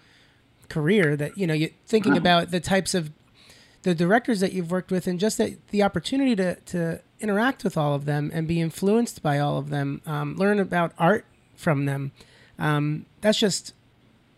[0.70, 3.12] career that you know you thinking about the types of
[3.84, 7.78] the directors that you've worked with and just that the opportunity to to interact with
[7.78, 11.86] all of them and be influenced by all of them, um, learn about art from
[11.86, 12.12] them.
[12.58, 13.74] Um, that's just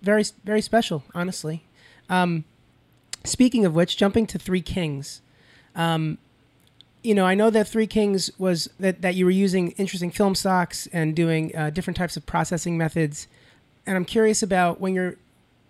[0.01, 1.63] very very special, honestly.
[2.09, 2.45] Um,
[3.23, 5.21] speaking of which, jumping to Three Kings,
[5.75, 6.17] um,
[7.01, 10.35] you know, I know that Three Kings was that, that you were using interesting film
[10.35, 13.27] stocks and doing uh, different types of processing methods,
[13.85, 15.15] and I'm curious about when you're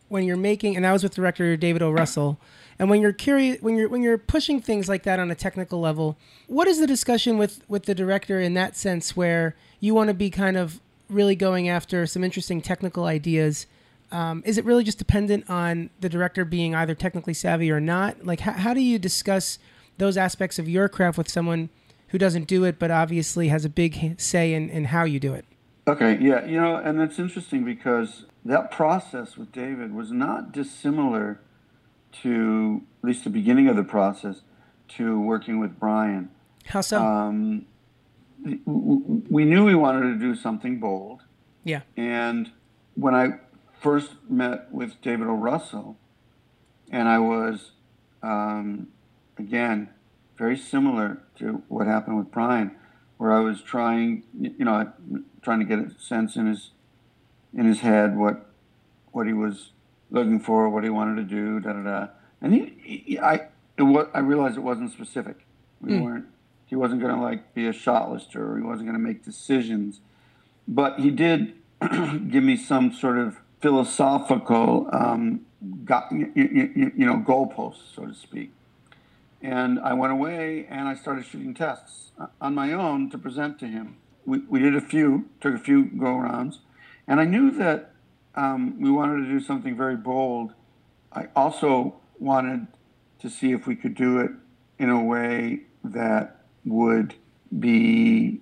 [0.10, 1.92] when you're making, and that was with director David O.
[1.92, 2.39] Russell,
[2.80, 5.80] and when you're curious when you're when you're pushing things like that on a technical
[5.80, 10.10] level, what is the discussion with with the director in that sense where you want
[10.10, 13.68] to be kind of really going after some interesting technical ideas?
[14.12, 18.24] Um, is it really just dependent on the director being either technically savvy or not?
[18.24, 19.58] Like, how, how do you discuss
[19.98, 21.70] those aspects of your craft with someone
[22.10, 25.34] who doesn't do it, but obviously has a big say in, in how you do
[25.34, 25.46] it?
[25.88, 31.41] Okay, yeah, you know, and it's interesting because that process with David was not dissimilar
[32.21, 34.41] to, at least the beginning of the process,
[34.89, 36.29] to working with Bryan.
[36.65, 37.03] How so?
[37.03, 37.65] Um,
[38.43, 41.21] we knew we wanted to do something bold.
[41.63, 41.82] Yeah.
[41.95, 42.51] And
[42.95, 43.39] when I
[43.79, 45.34] first met with David O.
[45.34, 45.97] Russell,
[46.91, 47.71] and I was
[48.23, 48.88] um,
[49.38, 49.89] again,
[50.38, 52.75] very similar to what happened with Bryan,
[53.17, 54.91] where I was trying, you know,
[55.41, 56.71] trying to get a sense in his
[57.56, 58.50] in his head what
[59.12, 59.70] what he was
[60.10, 62.08] looking for, what he wanted to do, da da da.
[62.42, 65.46] And he, he I, it was, I realized it wasn't specific.
[65.82, 66.04] We mm.
[66.04, 66.26] weren't.
[66.68, 69.24] He wasn't going to like be a shot lister, or he wasn't going to make
[69.24, 70.00] decisions.
[70.68, 75.46] But he did give me some sort of philosophical, um,
[75.86, 78.52] got, you, you, you know, goalposts, so to speak.
[79.42, 82.12] And I went away and I started shooting tests
[82.42, 83.98] on my own to present to him.
[84.26, 86.60] We, we did a few, took a few go rounds,
[87.08, 87.92] and I knew that
[88.36, 90.54] um, we wanted to do something very bold.
[91.12, 92.68] I also wanted
[93.20, 94.32] to see if we could do it
[94.80, 97.16] in a way that would
[97.58, 98.42] be,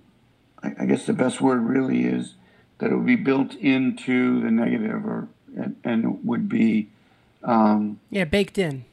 [0.63, 2.35] I, guess the best word really is
[2.77, 6.89] that it would be built into the negative or and, and would be
[7.43, 8.85] um, yeah baked in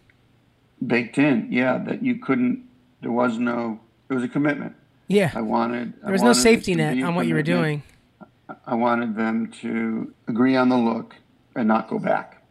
[0.85, 1.48] baked in.
[1.50, 2.64] Yeah, that you couldn't.
[3.00, 3.81] There was no.
[4.09, 4.74] It was a commitment.
[5.07, 5.31] Yeah.
[5.35, 5.94] I wanted.
[6.02, 7.83] There was no safety net on what you were doing.
[8.66, 11.16] I wanted them to agree on the look
[11.54, 12.42] and not go back.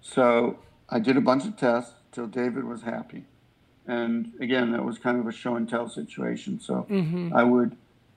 [0.00, 3.24] So I did a bunch of tests till David was happy.
[3.86, 6.60] And again, that was kind of a show and tell situation.
[6.60, 7.32] So mm-hmm.
[7.34, 7.76] I would,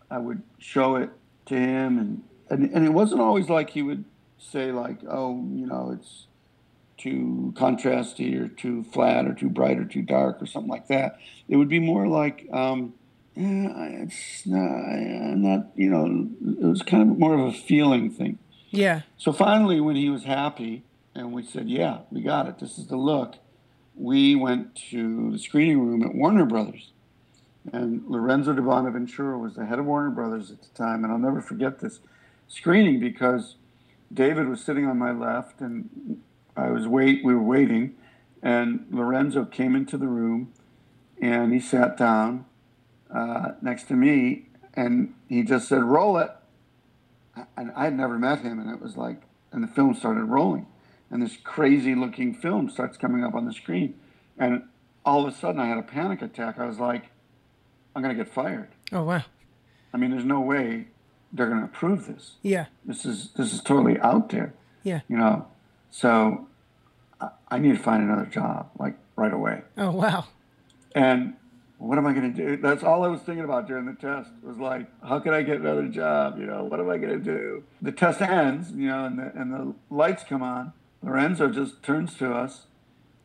[0.10, 1.12] I would show it
[1.46, 4.06] to him, and, and and it wasn't always like he would
[4.40, 6.26] say like, oh, you know, it's
[6.98, 11.20] too contrasty or too flat or too bright or too dark or something like that.
[11.48, 12.94] It would be more like, um,
[13.40, 16.28] eh, it's not, not, you know,
[16.62, 18.38] it was kind of more of a feeling thing.
[18.70, 19.02] Yeah.
[19.18, 20.84] So finally, when he was happy
[21.16, 23.36] and we said, yeah, we got it, this is the look,
[23.96, 26.92] we went to the screening room at Warner Brothers.
[27.72, 31.04] And Lorenzo di Bonaventura was the head of Warner Brothers at the time.
[31.04, 32.00] And I'll never forget this
[32.48, 33.56] screening because
[34.12, 36.22] David was sitting on my left and
[36.60, 37.24] I was wait.
[37.24, 37.96] We were waiting,
[38.44, 40.52] and Lorenzo came into the room,
[41.22, 42.46] and he sat down
[43.14, 46.32] uh, next to me, and he just said, "Roll it."
[47.56, 50.68] And I had never met him, and it was like, and the film started rolling,
[51.10, 53.96] and this crazy-looking film starts coming up on the screen,
[54.38, 54.64] and
[55.06, 56.60] all of a sudden I had a panic attack.
[56.60, 57.10] I was like,
[57.96, 59.24] "I'm gonna get fired." Oh wow!
[59.94, 60.88] I mean, there's no way
[61.32, 62.36] they're gonna approve this.
[62.42, 62.66] Yeah.
[62.86, 64.54] This is this is totally out there.
[64.84, 65.02] Yeah.
[65.08, 65.48] You know,
[65.92, 66.48] so
[67.52, 69.62] I need to find another job, like right away.
[69.78, 70.26] Oh, wow.
[70.96, 71.34] And
[71.80, 72.58] what am I going to do?
[72.58, 75.62] That's all I was thinking about during the test was like, how can I get
[75.62, 76.38] another job?
[76.38, 77.64] You know, what am I going to do?
[77.82, 80.74] The test ends, you know, and the, and the lights come on.
[81.02, 82.68] Lorenzo just turns to us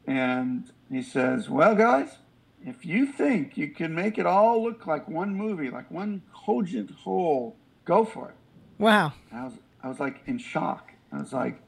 [0.07, 2.19] and he says, well, guys,
[2.65, 6.91] if you think you can make it all look like one movie, like one cogent
[6.91, 8.37] whole, go for it.
[8.79, 9.13] Wow.
[9.33, 10.93] I was, I was like in shock.
[11.13, 11.61] I was like,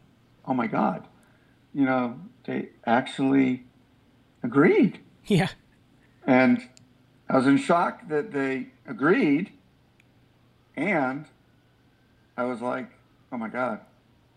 [0.46, 1.06] oh my God
[1.76, 3.66] you know, they actually
[4.42, 4.98] agreed.
[5.26, 5.50] Yeah.
[6.26, 6.66] And
[7.28, 9.52] I was in shock that they agreed.
[10.76, 11.24] And
[12.36, 12.88] I was like,
[13.32, 13.80] oh my God,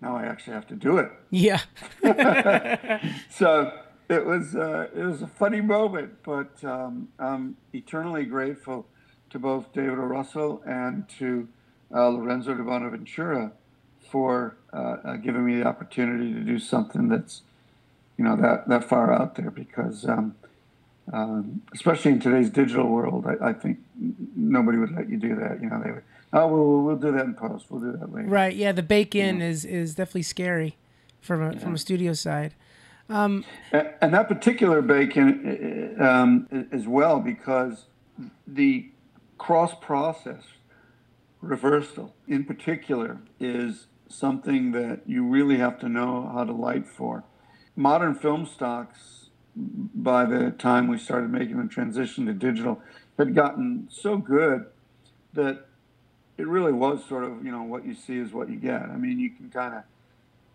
[0.02, 1.12] now I actually have to do it.
[1.30, 1.62] Yeah.
[3.30, 3.74] so
[4.10, 8.88] it was, uh, it was a funny moment, but um, I'm eternally grateful
[9.30, 10.04] to both David O.
[10.04, 11.48] Russell and to
[11.94, 13.52] uh, Lorenzo di Bonaventura
[14.10, 17.44] for uh, uh, giving me the opportunity to do something that's,
[18.18, 20.36] you know, that, that far out there because, um,
[21.12, 23.80] um, especially in today's digital world, I, I, think
[24.36, 25.62] nobody would let you do that.
[25.62, 27.66] You know, they would, oh, we'll, we'll do that in post.
[27.70, 28.28] We'll do that later.
[28.28, 28.56] Right.
[28.56, 28.72] Yeah.
[28.72, 30.78] The bake in is, is definitely scary
[31.20, 31.60] from a, yeah.
[31.60, 32.54] from a studio side.
[33.10, 37.86] Um, and, and, that particular bake in um, as well because
[38.46, 38.92] the
[39.40, 40.44] cross process
[41.42, 47.24] reversal in particular is something that you really have to know how to light for.
[47.76, 49.19] Modern film stocks
[49.56, 52.82] by the time we started making the transition to digital,
[53.18, 54.66] had gotten so good
[55.34, 55.66] that
[56.38, 58.84] it really was sort of, you know, what you see is what you get.
[58.84, 59.84] I mean, you can kind of,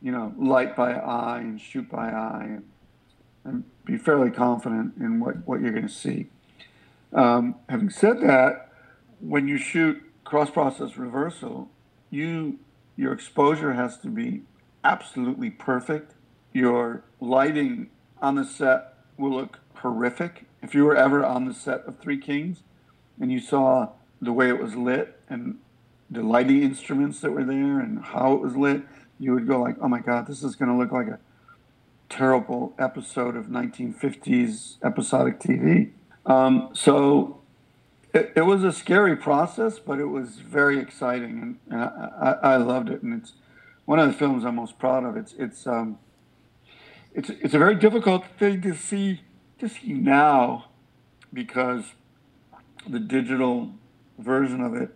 [0.00, 2.64] you know, light by eye and shoot by eye and,
[3.44, 6.26] and be fairly confident in what, what you're going to see.
[7.12, 8.72] Um, having said that,
[9.20, 11.68] when you shoot cross process reversal,
[12.10, 12.58] you
[12.96, 14.42] your exposure has to be
[14.82, 16.14] absolutely perfect.
[16.52, 17.90] Your lighting
[18.24, 20.46] on the set will look horrific.
[20.62, 22.62] If you were ever on the set of Three Kings
[23.20, 25.58] and you saw the way it was lit and
[26.10, 28.82] the lighting instruments that were there and how it was lit,
[29.20, 31.18] you would go like, "Oh my God, this is going to look like a
[32.08, 35.90] terrible episode of 1950s episodic TV."
[36.24, 37.42] Um, so
[38.14, 42.52] it, it, was a scary process, but it was very exciting, and, and I, I,
[42.54, 43.02] I, loved it.
[43.02, 43.34] And it's
[43.84, 45.18] one of the films I'm most proud of.
[45.18, 45.98] It's it's um,
[47.14, 49.22] it's it's a very difficult thing to see
[49.58, 50.66] to see now
[51.32, 51.94] because
[52.88, 53.70] the digital
[54.18, 54.90] version of it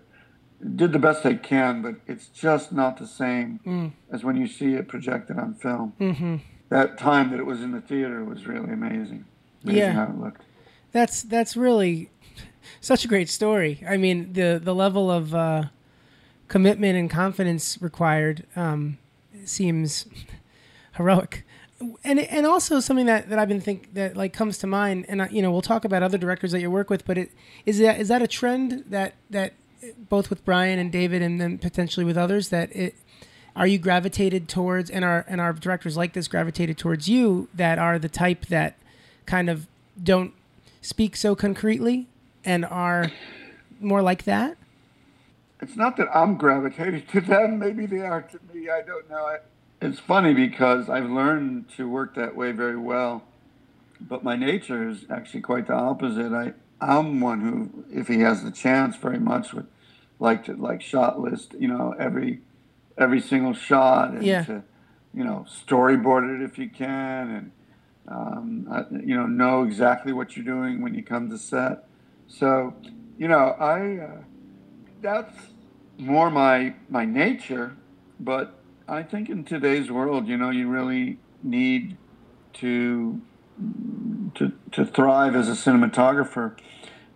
[0.76, 3.92] did the best they can, but it's just not the same mm.
[4.10, 5.92] as when you see it projected on film.
[6.00, 6.36] Mm-hmm.
[6.68, 9.24] That time that it was in the theater was really amazing.
[9.62, 9.92] Amazing yeah.
[9.92, 10.42] how it looked.
[10.92, 12.10] That's that's really
[12.80, 13.82] such a great story.
[13.88, 15.64] I mean, the the level of uh,
[16.48, 18.98] commitment and confidence required um,
[19.44, 20.06] seems
[20.92, 21.44] heroic.
[22.02, 25.22] And and also something that, that I've been think that like comes to mind, and
[25.22, 27.30] I, you know we'll talk about other directors that you work with, but it
[27.66, 29.52] is that is that a trend that that
[30.08, 32.96] both with Bryan and David, and then potentially with others that it
[33.54, 37.78] are you gravitated towards, and our and our directors like this gravitated towards you that
[37.78, 38.76] are the type that
[39.26, 39.68] kind of
[40.02, 40.32] don't
[40.80, 42.06] speak so concretely
[42.44, 43.12] and are
[43.80, 44.56] more like that?
[45.60, 47.58] It's not that I'm gravitated to them.
[47.58, 48.68] Maybe they are to me.
[48.68, 49.36] I don't know.
[49.80, 53.22] It's funny because I've learned to work that way very well,
[54.00, 56.32] but my nature is actually quite the opposite.
[56.32, 59.66] I I'm one who, if he has the chance, very much would
[60.18, 61.54] like to like shot list.
[61.58, 62.40] You know, every
[62.96, 64.42] every single shot and yeah.
[64.44, 64.62] to
[65.14, 67.52] you know storyboard it if you can and
[68.08, 71.84] um, you know know exactly what you're doing when you come to set.
[72.26, 72.74] So,
[73.16, 74.22] you know, I uh,
[75.00, 75.36] that's
[75.98, 77.76] more my my nature,
[78.20, 78.57] but
[78.88, 81.96] I think in today's world, you know, you really need
[82.54, 83.20] to
[84.34, 86.56] to to thrive as a cinematographer.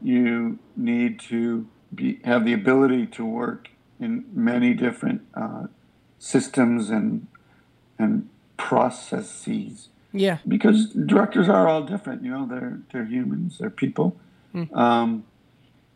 [0.03, 3.69] You need to be have the ability to work
[4.01, 5.67] in many different uh,
[6.19, 7.27] systems and
[7.99, 9.89] and processes.
[10.13, 10.39] Yeah.
[10.47, 12.23] Because directors are all different.
[12.23, 13.59] You know, they're they're humans.
[13.59, 14.17] They're people
[14.55, 14.77] Mm.
[14.77, 15.25] Um,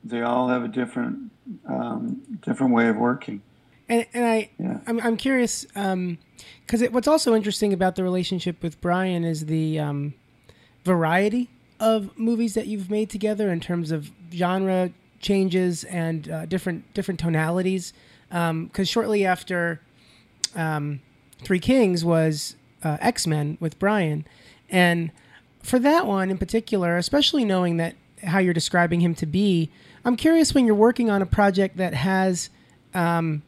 [0.05, 1.31] they all have a different
[1.69, 3.43] um, different way of working.
[3.89, 4.79] And, and I, yeah.
[4.87, 6.19] I'm, I'm curious because um,
[6.91, 10.15] what's also interesting about the relationship with Bryan is the um,
[10.85, 16.93] variety of movies that you've made together in terms of genre changes and uh, different
[16.95, 17.93] different tonalities.
[18.29, 19.81] Because um, shortly after
[20.57, 21.01] um,
[21.43, 24.27] Three Kings was uh, X Men with Bryan,
[24.69, 25.13] and
[25.63, 27.95] for that one in particular, especially knowing that
[28.25, 29.71] how you're describing him to be.
[30.05, 32.49] I'm curious when you're working on a project that has
[32.95, 33.43] um,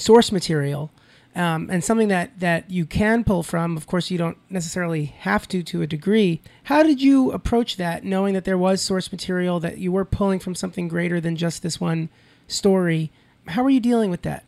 [0.00, 0.90] source material
[1.36, 3.76] um, and something that, that you can pull from.
[3.76, 6.40] Of course, you don't necessarily have to to a degree.
[6.64, 10.40] How did you approach that, knowing that there was source material that you were pulling
[10.40, 12.08] from something greater than just this one
[12.48, 13.10] story?
[13.48, 14.44] How are you dealing with that?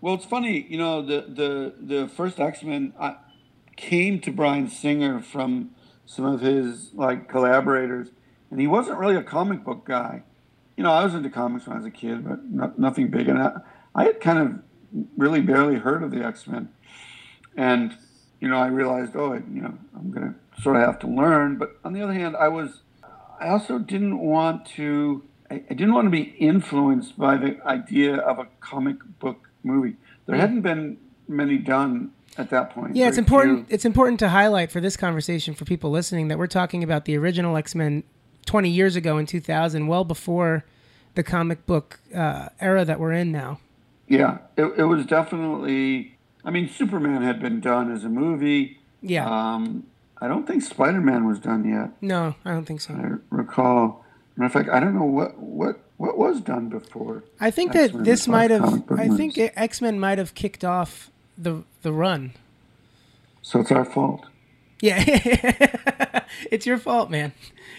[0.00, 2.94] Well, it's funny, you know, the the the first X Men
[3.76, 5.70] came to Bryan Singer from
[6.06, 8.08] some of his like collaborators
[8.50, 10.22] and he wasn't really a comic book guy.
[10.76, 13.28] You know, I was into comics when I was a kid, but not, nothing big.
[13.28, 13.60] And I,
[13.94, 14.62] I had kind of
[15.16, 16.68] really barely heard of the X Men,
[17.56, 17.96] and
[18.40, 21.56] you know, I realized, oh, you know, I'm going to sort of have to learn.
[21.56, 22.80] But on the other hand, I was,
[23.38, 28.16] I also didn't want to, I, I didn't want to be influenced by the idea
[28.16, 29.96] of a comic book movie.
[30.26, 30.40] There mm.
[30.40, 30.96] hadn't been
[31.28, 32.96] many done at that point.
[32.96, 33.68] Yeah, it's important.
[33.68, 33.74] Few.
[33.74, 37.16] It's important to highlight for this conversation for people listening that we're talking about the
[37.18, 38.04] original X Men
[38.46, 40.64] 20 years ago in 2000, well before
[41.14, 43.60] the comic book uh, era that we're in now.
[44.10, 46.18] Yeah, it, it was definitely.
[46.44, 48.80] I mean, Superman had been done as a movie.
[49.00, 49.24] Yeah.
[49.24, 49.86] Um,
[50.20, 51.90] I don't think Spider Man was done yet.
[52.02, 52.92] No, I don't think so.
[52.92, 54.04] I recall.
[54.36, 57.22] Matter of fact, I don't know what what what was done before.
[57.40, 58.82] I think X-Men that this might have.
[58.90, 62.32] I think X Men might have kicked off the the run.
[63.42, 64.26] So it's our fault.
[64.80, 65.04] Yeah,
[66.50, 67.32] it's your fault, man.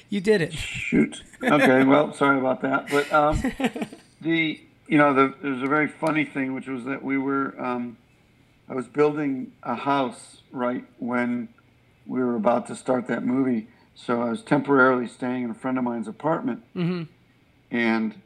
[0.10, 0.54] You did it.
[0.54, 1.24] Shoot.
[1.44, 1.84] Okay.
[1.84, 2.90] well, sorry about that.
[2.90, 3.42] But um,
[4.22, 4.62] the
[4.92, 7.98] you know the, was a very funny thing, which was that we were um,
[8.70, 11.48] I was building a house right when
[12.06, 13.70] we were about to start that movie.
[13.96, 16.64] So I was temporarily staying in a friend of mine's apartment.
[16.76, 17.04] Mm-hmm.
[17.74, 18.22] And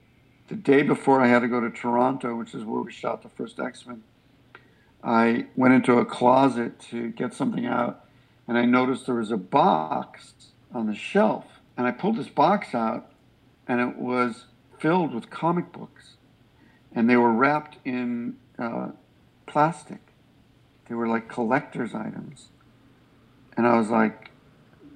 [0.48, 3.30] the day before I had to go to Toronto, which is where we shot the
[3.30, 4.04] first X Men,
[5.04, 8.06] I went into a closet to get something out,
[8.48, 10.34] and I noticed there was a box
[10.74, 11.46] on the shelf.
[11.78, 13.12] And I pulled this box out,
[13.68, 14.46] and it was
[14.80, 16.15] filled with comic books,
[16.96, 18.90] and they were wrapped in uh,
[19.46, 20.00] plastic.
[20.88, 22.48] They were like collector's items.
[23.58, 24.32] And I was like,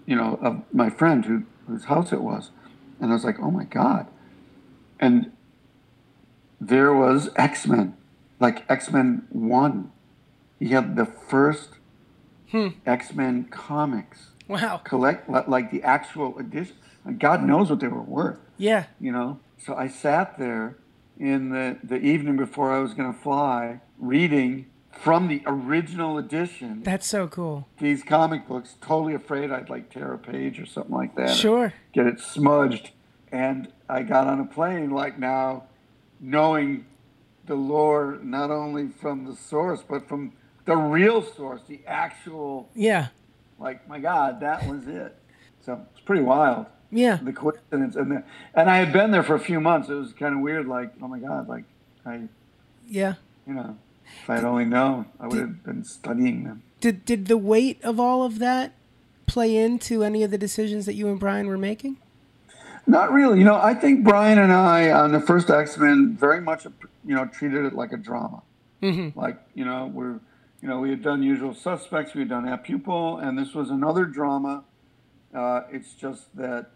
[0.05, 2.51] you know, of my friend who, whose house it was.
[2.99, 4.07] And I was like, oh my God.
[4.99, 5.31] And
[6.59, 7.95] there was X Men,
[8.39, 9.91] like X Men 1.
[10.59, 11.69] He had the first
[12.51, 12.69] Hmm.
[12.85, 14.77] X Men comics, Wow.
[14.83, 16.75] collect like the actual edition.
[17.19, 18.85] God knows what they were worth, Yeah.
[18.99, 19.39] you know.
[19.59, 20.75] So I sat there
[21.19, 26.81] in the, the evening before I was going to fly, reading from the original edition
[26.83, 27.67] That's so cool.
[27.79, 31.35] these comic books, totally afraid I'd like tear a page or something like that.
[31.35, 31.73] Sure.
[31.93, 32.91] Get it smudged.
[33.31, 35.65] And I got on a plane like now,
[36.19, 36.85] knowing
[37.45, 40.33] the lore not only from the source, but from
[40.65, 43.07] the real source, the actual, Yeah.
[43.59, 45.15] like, my God, that was it.
[45.61, 46.65] So it's pretty wild.
[46.91, 47.17] Yeah.
[47.21, 47.95] The coincidence.
[47.95, 48.23] And, the,
[48.53, 49.89] and I had been there for a few months.
[49.89, 51.65] It was kind of weird, like, oh my God, like,
[52.05, 52.21] I,
[52.87, 53.15] Yeah.
[53.47, 53.77] you know,
[54.23, 56.63] if I had only known, I would have been studying them.
[56.79, 58.73] Did did the weight of all of that
[59.27, 61.97] play into any of the decisions that you and Bryan were making?
[62.87, 63.37] Not really.
[63.37, 66.65] You know, I think Bryan and I on the first X Men very much,
[67.05, 68.41] you know, treated it like a drama.
[68.81, 69.19] Mm-hmm.
[69.19, 70.19] Like, you know, we're,
[70.61, 73.69] you know, we had done Usual Suspects, we had done Apt Pupil, and this was
[73.69, 74.63] another drama.
[75.35, 76.71] Uh, it's just that,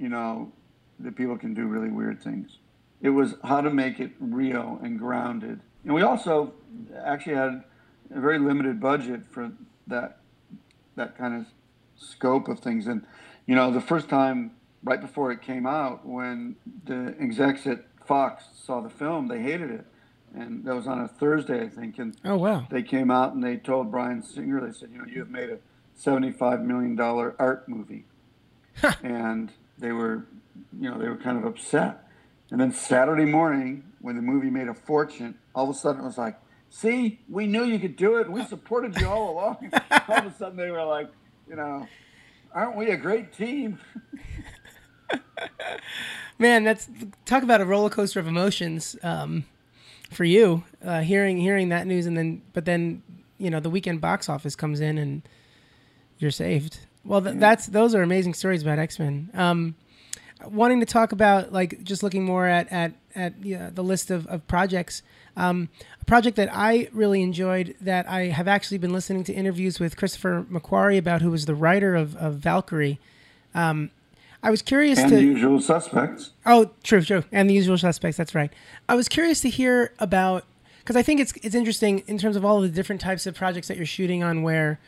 [0.00, 0.50] you know,
[0.98, 2.58] that people can do really weird things.
[3.00, 5.60] It was how to make it real and grounded.
[5.84, 6.52] And we also
[7.04, 7.64] actually had
[8.14, 9.52] a very limited budget for
[9.86, 10.18] that
[10.96, 11.46] that kind of
[11.96, 12.86] scope of things.
[12.86, 13.06] And
[13.46, 18.44] you know, the first time right before it came out, when the execs at Fox
[18.54, 19.86] saw the film, they hated it,
[20.34, 21.98] and that was on a Thursday, I think.
[21.98, 22.66] And Oh wow.
[22.70, 25.50] they came out and they told Bryan Singer, they said, you know, you have made
[25.50, 25.58] a
[25.94, 28.04] seventy-five million dollar art movie,
[29.02, 30.26] and they were,
[30.78, 32.04] you know, they were kind of upset.
[32.50, 36.04] And then Saturday morning, when the movie made a fortune, all of a sudden it
[36.04, 38.30] was like, see, we knew you could do it.
[38.30, 39.72] We supported you all along.
[40.08, 41.10] all of a sudden they were like,
[41.48, 41.86] you know,
[42.52, 43.78] aren't we a great team?
[46.38, 46.88] Man, that's
[47.26, 49.44] talk about a roller coaster of emotions um,
[50.10, 50.64] for you.
[50.82, 53.02] Uh, hearing hearing that news, and then but then
[53.36, 55.22] you know the weekend box office comes in and
[56.18, 56.80] you're saved.
[57.04, 59.30] Well, th- that's those are amazing stories about X Men.
[59.34, 59.74] Um,
[60.44, 64.26] wanting to talk about like just looking more at at at yeah, the list of,
[64.26, 65.02] of projects.
[65.36, 65.68] Um,
[66.00, 69.96] a project that I really enjoyed that I have actually been listening to interviews with
[69.96, 72.98] Christopher McQuarrie about, who was the writer of, of Valkyrie.
[73.54, 73.90] Um,
[74.42, 76.30] I was curious And to usual suspects.
[76.46, 78.16] Oh, true, true, and the usual suspects.
[78.16, 78.52] That's right.
[78.88, 80.44] I was curious to hear about
[80.78, 83.34] because I think it's it's interesting in terms of all of the different types of
[83.34, 84.78] projects that you're shooting on, where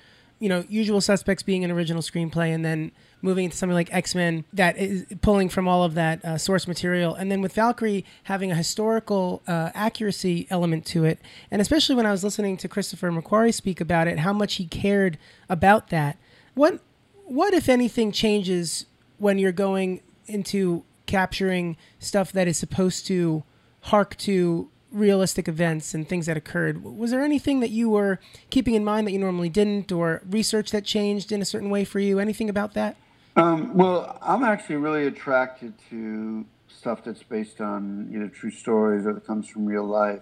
[0.43, 2.91] you know, usual suspects being an original screenplay, and then
[3.23, 6.67] moving into something like X Men that is pulling from all of that uh, source
[6.67, 11.21] material, and then with Valkyrie having a historical uh, accuracy element to it,
[11.53, 14.67] and especially when I was listening to Christopher McQuarrie speak about it, how much he
[14.67, 15.17] cared
[15.49, 16.19] about that.
[16.55, 16.81] What
[17.25, 18.87] what if anything changes
[19.19, 23.45] when you're going into capturing stuff that is supposed to
[23.83, 26.85] hark to realistic events and things that occurred.
[26.85, 28.21] Was there anything that you were
[28.51, 31.85] keeping in mind that you normally didn't, or research that changed in a certain way
[31.85, 32.19] for you?
[32.19, 32.97] Anything about that?
[33.37, 39.13] Um, well, I'm actually really attracted to stuff that's based on either true stories or
[39.15, 40.21] that comes from real life.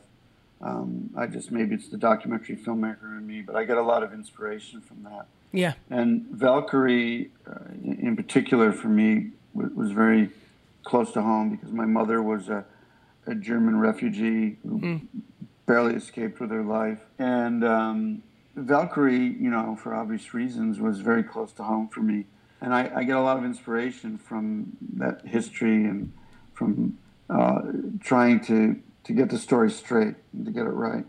[0.61, 4.03] Um, I just maybe it's the documentary filmmaker in me, but I get a lot
[4.03, 5.27] of inspiration from that.
[5.53, 5.73] Yeah.
[5.89, 10.31] And Valkyrie, uh, in particular, for me, was very
[10.85, 12.65] close to home because my mother was a,
[13.27, 15.01] a German refugee who
[15.67, 16.99] barely escaped with her life.
[17.19, 18.23] And um,
[18.57, 22.27] Valkyrie, you know, for obvious reasons, was very close to home for me.
[22.61, 26.13] And I, I get a lot of inspiration from that history and
[26.55, 26.99] from
[27.31, 27.63] uh,
[28.01, 31.05] trying to, to get the story straight and to get it right.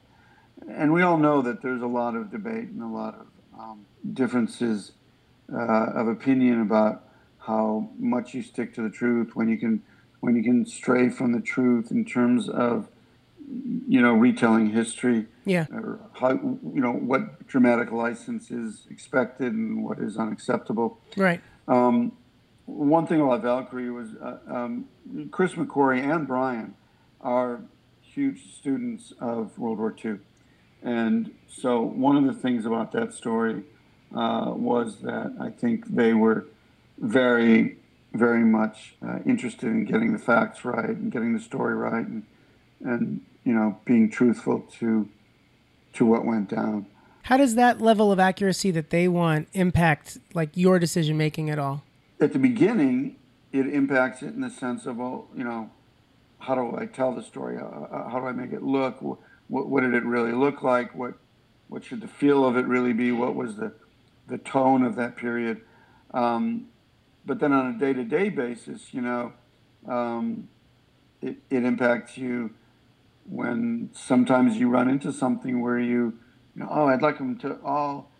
[0.69, 3.27] And we all know that there's a lot of debate and a lot of
[3.59, 4.93] um, differences
[5.51, 7.03] uh, of opinion about
[7.39, 9.81] how much you stick to the truth when you can
[10.21, 12.87] when you can stray from the truth in terms of
[13.87, 15.65] you know retelling history Yeah.
[15.73, 20.99] or how you know what dramatic license is expected and what is unacceptable.
[21.17, 21.41] Right.
[21.67, 22.13] Um,
[22.65, 24.85] one thing about Valkyrie was uh, um,
[25.31, 26.75] Chris McQuarrie and Bryan
[27.19, 27.61] are
[28.01, 30.19] huge students of World War II.
[30.83, 33.63] And so one of the things about that story
[34.15, 36.45] uh, was that I think they were
[36.97, 37.77] very,
[38.13, 42.23] very much uh, interested in getting the facts right and getting the story right and,
[42.81, 45.07] and you know, being truthful to,
[45.93, 46.85] to what went down.
[47.23, 51.59] How does that level of accuracy that they want impact like your decision making at
[51.59, 51.83] all?
[52.19, 53.15] At the beginning,
[53.51, 55.69] it impacts it in the sense of, well, you know,
[56.39, 57.57] how do I tell the story?
[57.57, 59.01] How, how do I make it look?
[59.01, 60.95] What, what, did it really look like?
[60.95, 61.15] What
[61.67, 63.11] what should the feel of it really be?
[63.11, 63.73] What was the
[64.27, 65.61] the tone of that period?
[66.13, 66.67] Um,
[67.25, 69.33] but then on a day to day basis, you know,
[69.87, 70.49] um,
[71.21, 72.51] it, it impacts you
[73.29, 76.17] when sometimes you run into something where you,
[76.55, 78.11] you know, oh, I'd like them to all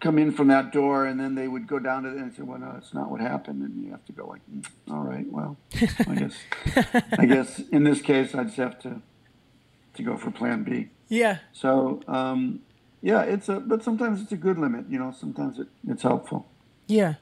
[0.00, 2.42] come in from that door, and then they would go down to it and say,
[2.42, 5.26] "Well, no, that's not what happened," and you have to go like, mm, "All right,
[5.30, 5.56] well,
[6.06, 6.36] I guess,
[7.18, 9.00] I guess in this case, I just have to
[9.94, 11.38] to go for Plan B." Yeah.
[11.52, 12.60] So, um,
[13.02, 14.86] yeah, it's a, but sometimes it's a good limit.
[14.88, 16.46] You know, sometimes it, it's helpful.
[16.86, 17.14] Yeah.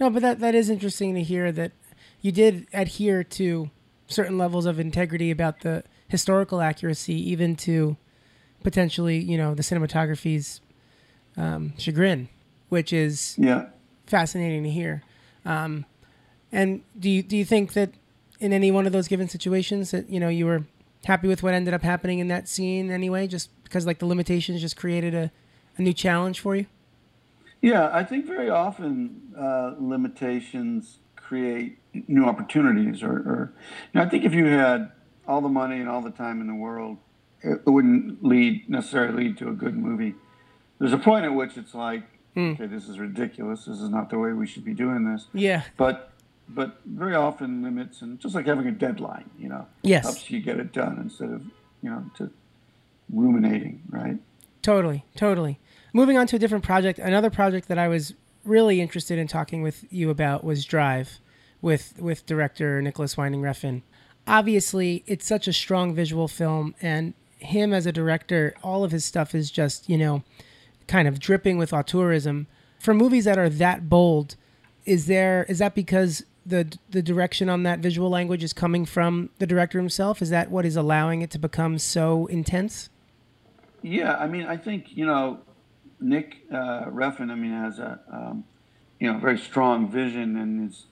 [0.00, 1.72] No, but that that is interesting to hear that
[2.20, 3.70] you did adhere to
[4.06, 7.96] certain levels of integrity about the historical accuracy, even to
[8.62, 10.60] potentially, you know, the cinematography's
[11.36, 12.28] um, chagrin,
[12.68, 13.66] which is yeah
[14.06, 15.02] fascinating to hear.
[15.44, 15.84] Um,
[16.50, 17.90] and do you do you think that
[18.40, 20.64] in any one of those given situations that you know you were
[21.04, 24.60] happy with what ended up happening in that scene anyway, just because like the limitations
[24.60, 25.30] just created a,
[25.76, 26.66] a new challenge for you?
[27.60, 33.52] Yeah, I think very often uh, limitations create new opportunities, or, or
[33.92, 34.92] you know, I think if you had
[35.26, 36.98] all the money and all the time in the world,
[37.42, 40.14] it wouldn't lead necessarily lead to a good movie
[40.78, 42.02] there's a point at which it's like,
[42.36, 42.54] mm.
[42.54, 43.64] okay, this is ridiculous.
[43.64, 45.26] This is not the way we should be doing this.
[45.32, 45.62] Yeah.
[45.76, 46.12] But
[46.50, 50.04] but very often limits and just like having a deadline, you know, yes.
[50.04, 51.42] helps you get it done instead of
[51.82, 52.30] you know to
[53.12, 54.16] ruminating, right?
[54.62, 55.58] Totally, totally.
[55.92, 58.14] Moving on to a different project, another project that I was
[58.44, 61.20] really interested in talking with you about was Drive,
[61.62, 63.82] with with director Nicholas Winding Refn.
[64.26, 69.04] Obviously, it's such a strong visual film, and him as a director, all of his
[69.04, 70.22] stuff is just you know
[70.86, 72.46] kind of dripping with auteurism.
[72.78, 74.36] For movies that are that bold,
[74.84, 79.30] is there is that because the the direction on that visual language is coming from
[79.38, 80.20] the director himself?
[80.20, 82.90] Is that what is allowing it to become so intense?
[83.82, 85.40] Yeah, I mean, I think you know,
[86.00, 87.30] Nick uh, Refn.
[87.30, 88.44] I mean, has a um,
[88.98, 90.86] you know very strong vision and is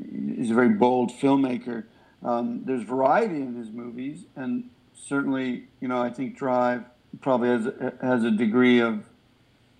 [0.00, 1.84] is a very bold filmmaker.
[2.22, 6.84] Um, there's variety in his movies, and certainly, you know, I think Drive
[7.20, 9.04] probably has has a degree of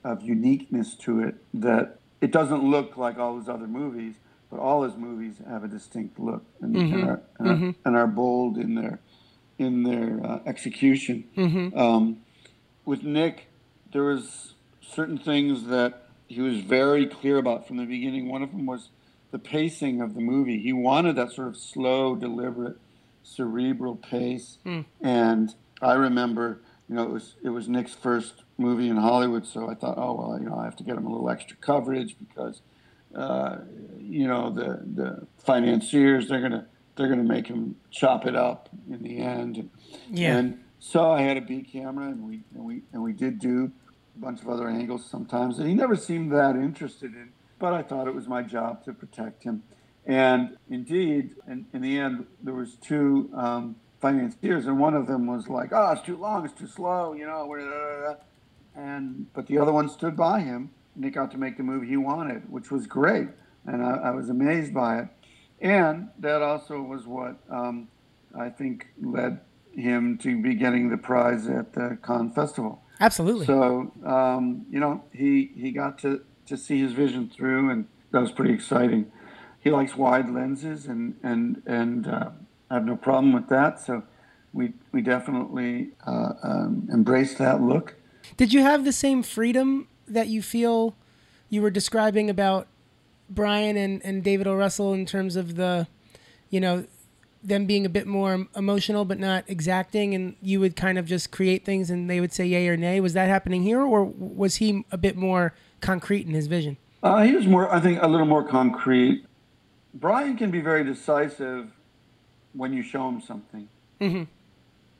[0.02, 4.14] of uniqueness to it that it doesn't look like all his other movies,
[4.50, 6.94] but all his movies have a distinct look and, mm-hmm.
[6.94, 7.68] and, are, and, mm-hmm.
[7.68, 9.00] are, and are, bold in their
[9.58, 11.24] in their uh, execution.
[11.36, 11.78] Mm-hmm.
[11.78, 12.20] Um,
[12.84, 13.48] with Nick,
[13.92, 14.54] there was
[14.90, 18.28] certain things that he was very clear about from the beginning.
[18.28, 18.90] One of them was
[19.30, 20.58] the pacing of the movie.
[20.60, 22.76] He wanted that sort of slow, deliberate,
[23.22, 24.58] cerebral pace.
[24.64, 24.84] Mm.
[25.00, 29.68] And I remember, you know, it was it was Nick's first movie in Hollywood, so
[29.68, 32.16] I thought, oh well, you know, I have to get him a little extra coverage
[32.18, 32.62] because,
[33.14, 33.58] uh,
[33.98, 36.66] you know, the the financiers they're gonna
[36.96, 39.70] they're gonna make him chop it up in the end.
[40.10, 40.36] Yeah.
[40.36, 43.72] And so I had a B camera, and we and we and we did do
[44.20, 47.30] bunch of other angles sometimes, and he never seemed that interested in.
[47.58, 49.62] But I thought it was my job to protect him,
[50.06, 53.30] and indeed, in, in the end, there was two.
[53.34, 57.12] Um, financiers, and one of them was like, "Oh, it's too long, it's too slow,"
[57.12, 57.44] you know
[58.74, 61.88] and but the other one stood by him, and he got to make the movie
[61.88, 63.28] he wanted, which was great,
[63.66, 65.08] and I, I was amazed by it.
[65.60, 67.88] And that also was what um,
[68.38, 69.40] I think led
[69.74, 72.82] him to be getting the prize at the Cannes Festival.
[73.00, 73.46] Absolutely.
[73.46, 78.20] So um, you know, he he got to to see his vision through, and that
[78.20, 79.10] was pretty exciting.
[79.60, 82.30] He likes wide lenses, and and and uh,
[82.70, 83.80] I have no problem with that.
[83.80, 84.02] So
[84.52, 87.96] we we definitely uh, um, embrace that look.
[88.36, 90.94] Did you have the same freedom that you feel
[91.48, 92.68] you were describing about
[93.28, 94.54] Bryan and, and David O.
[94.54, 95.86] Russell in terms of the,
[96.50, 96.86] you know,
[97.42, 101.30] them being a bit more emotional but not exacting, and you would kind of just
[101.30, 103.00] create things and they would say yay or nay?
[103.00, 106.76] Was that happening here, or was he a bit more concrete in his vision?
[107.02, 109.24] Uh, he was more, I think, a little more concrete.
[109.94, 111.70] Bryan can be very decisive
[112.52, 113.68] when you show him something.
[114.00, 114.24] Mm-hmm.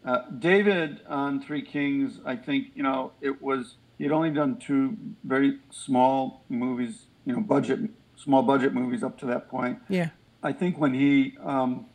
[0.09, 4.97] Uh, David on Three Kings, I think you know it was he'd only done two
[5.24, 7.80] very small movies, you know, budget
[8.16, 9.78] small budget movies up to that point.
[9.88, 10.11] Yeah.
[10.43, 11.86] I think when he um,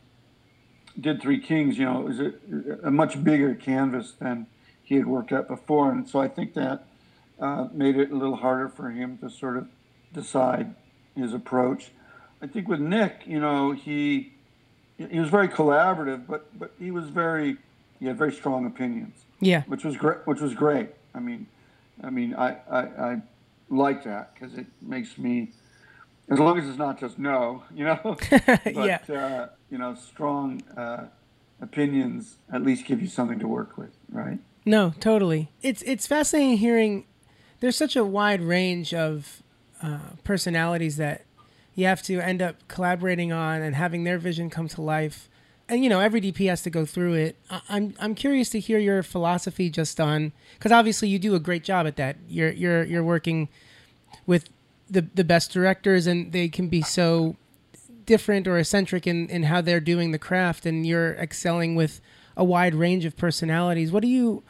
[1.00, 2.32] did Three Kings, you know, it was a,
[2.84, 4.46] a, much bigger canvas than
[4.82, 6.86] he had worked at before, and so I think that
[7.40, 9.68] uh, made it a little harder for him to sort of
[10.12, 10.74] decide
[11.14, 11.90] his approach.
[12.40, 14.32] I think with Nick, you know, he
[14.96, 17.56] he was very collaborative, but but he was very
[17.98, 19.24] he had very strong opinions.
[19.40, 20.18] Yeah, which was great.
[20.26, 20.90] Which was great.
[21.14, 21.46] I mean,
[22.02, 23.22] I mean, I I, I
[23.68, 25.50] like that because it makes me,
[26.28, 28.16] as long as it's not just no, you know.
[28.30, 28.98] but, yeah.
[29.08, 31.06] Uh, you know, strong uh,
[31.60, 34.38] opinions at least give you something to work with, right?
[34.64, 35.50] No, totally.
[35.62, 37.06] It's it's fascinating hearing.
[37.60, 39.42] There's such a wide range of
[39.82, 41.24] uh, personalities that
[41.74, 45.28] you have to end up collaborating on and having their vision come to life.
[45.68, 47.36] And you know, every DP has to go through it.
[47.50, 51.40] I- I'm I'm curious to hear your philosophy just on because obviously you do a
[51.40, 52.16] great job at that.
[52.28, 53.48] You're you're you're working
[54.26, 54.48] with
[54.90, 57.36] the the best directors, and they can be so
[58.04, 62.00] different or eccentric in in how they're doing the craft, and you're excelling with
[62.36, 63.90] a wide range of personalities.
[63.90, 64.42] What do you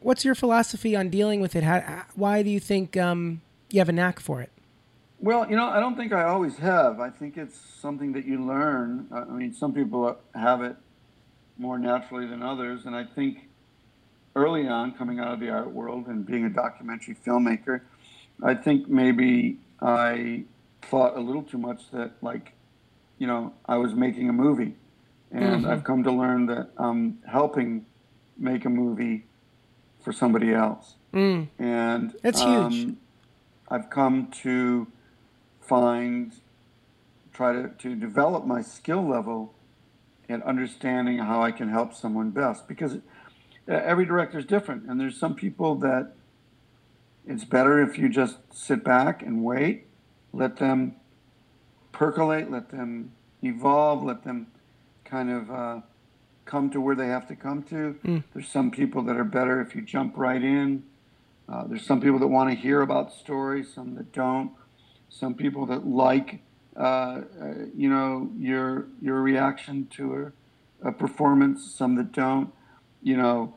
[0.00, 1.64] what's your philosophy on dealing with it?
[1.64, 4.50] How, why do you think um, you have a knack for it?
[5.18, 7.00] Well, you know, I don't think I always have.
[7.00, 9.08] I think it's something that you learn.
[9.10, 10.76] I mean, some people have it
[11.58, 13.48] more naturally than others, and I think
[14.34, 17.80] early on, coming out of the art world and being a documentary filmmaker,
[18.44, 20.44] I think maybe I
[20.82, 22.52] thought a little too much that, like,
[23.18, 24.76] you know, I was making a movie,
[25.30, 25.70] and Mhm.
[25.70, 27.86] I've come to learn that I'm helping
[28.38, 29.24] make a movie
[30.00, 30.96] for somebody else.
[31.12, 32.94] Mm, and That's um, huge.
[33.68, 34.86] I've come to
[35.60, 36.32] find,
[37.32, 39.54] try to, to develop my skill level
[40.28, 42.98] and understanding how I can help someone best because
[43.66, 46.15] every director is different, and there's some people that
[47.26, 49.86] it's better if you just sit back and wait,
[50.32, 50.96] let them
[51.92, 53.12] percolate, let them
[53.42, 54.46] evolve, let them
[55.04, 55.80] kind of uh,
[56.44, 57.98] come to where they have to come to.
[58.04, 58.24] Mm.
[58.32, 60.84] There's some people that are better if you jump right in.
[61.48, 64.52] Uh, there's some people that want to hear about stories, some that don't.
[65.08, 66.40] Some people that like,
[66.76, 67.22] uh, uh,
[67.74, 70.32] you know, your your reaction to
[70.82, 71.72] a, a performance.
[71.72, 72.52] Some that don't.
[73.02, 73.54] You know,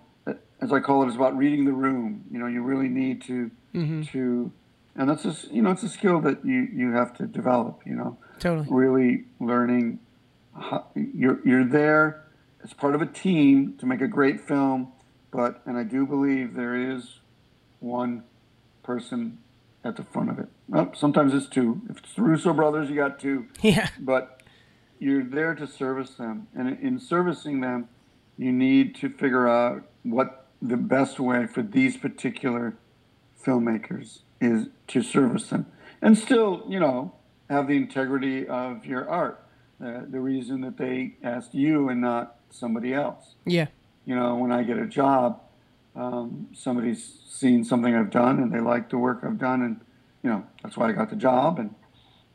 [0.61, 2.25] as I call it, it's about reading the room.
[2.31, 4.51] You know, you really need to hmm to,
[4.95, 7.81] and that's just you know, it's a skill that you you have to develop.
[7.85, 8.67] You know, Totally.
[8.69, 9.99] really learning.
[10.55, 12.23] How, you're you're there
[12.63, 14.91] as part of a team to make a great film,
[15.31, 17.19] but and I do believe there is
[17.79, 18.23] one
[18.83, 19.37] person
[19.83, 20.47] at the front of it.
[20.67, 21.81] Well, sometimes it's two.
[21.89, 23.47] If it's the Russo brothers, you got two.
[23.61, 23.89] Yeah.
[23.99, 24.41] But
[24.99, 27.87] you're there to service them, and in servicing them,
[28.37, 32.75] you need to figure out what the best way for these particular
[33.43, 35.65] filmmakers is to service them,
[36.01, 37.13] and still, you know,
[37.49, 39.43] have the integrity of your art.
[39.83, 43.67] Uh, the reason that they asked you and not somebody else Yeah.
[44.05, 45.39] you know, when I get a job,
[45.95, 49.79] um, somebody's seen something I've done and they like the work I've done, and
[50.23, 51.75] you know that's why I got the job, and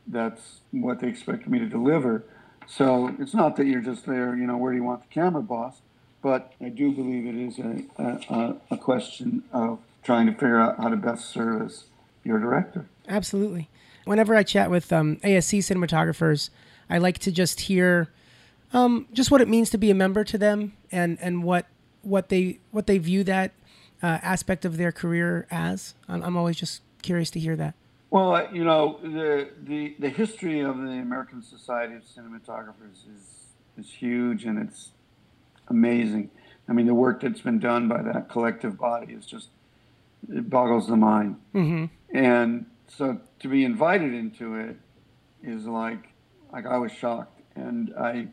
[0.07, 2.25] that's what they expect me to deliver.
[2.67, 5.43] So it's not that you're just there, you know, where do you want the camera,
[5.43, 5.81] boss?
[6.25, 10.79] But I do believe it is a, a, a question of trying to figure out
[10.79, 11.83] how to best service
[12.23, 12.87] your director.
[13.07, 13.69] Absolutely.
[14.05, 16.49] Whenever I chat with um, ASC cinematographers,
[16.89, 18.09] I like to just hear
[18.73, 21.67] um, just what it means to be a member to them and, and what
[22.01, 23.51] what they what they view that
[24.01, 25.93] uh, aspect of their career as.
[26.09, 27.75] I'm, I'm always just curious to hear that.
[28.09, 33.45] Well, you know, the, the, the history of the American Society of Cinematographers is,
[33.77, 34.89] is huge and it's
[35.67, 36.29] amazing.
[36.67, 39.49] I mean, the work that's been done by that collective body is just,
[40.29, 41.37] it boggles the mind.
[41.51, 44.77] hmm And so to be invited into it
[45.43, 46.09] is like,
[46.51, 47.41] like I was shocked.
[47.55, 48.27] And I,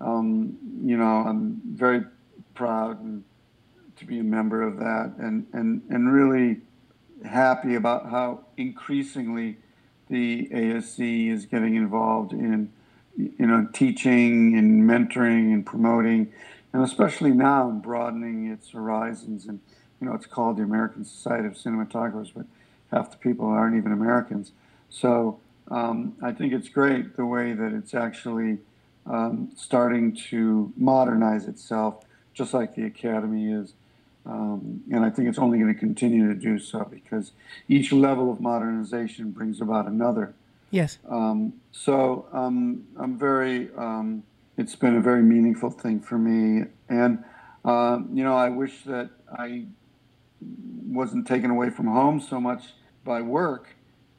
[0.00, 2.04] um, you know, I'm very
[2.54, 3.24] proud and
[3.96, 6.60] to be a member of that and, and, and really
[7.24, 9.56] happy about how increasingly
[10.08, 12.70] the ASC is getting involved in,
[13.16, 16.32] you know, teaching and mentoring and promoting,
[16.76, 19.46] and especially now in broadening its horizons.
[19.46, 19.60] And,
[19.98, 22.44] you know, it's called the American Society of Cinematographers, but
[22.92, 24.52] half the people aren't even Americans.
[24.90, 28.58] So um, I think it's great the way that it's actually
[29.06, 32.04] um, starting to modernize itself,
[32.34, 33.72] just like the Academy is.
[34.26, 37.32] Um, and I think it's only going to continue to do so because
[37.68, 40.34] each level of modernization brings about another.
[40.70, 40.98] Yes.
[41.08, 44.24] Um, so um, I'm very, um,
[44.56, 46.64] it's been a very meaningful thing for me.
[46.88, 47.24] And,
[47.64, 49.66] um, you know, I wish that I
[50.40, 53.68] wasn't taken away from home so much by work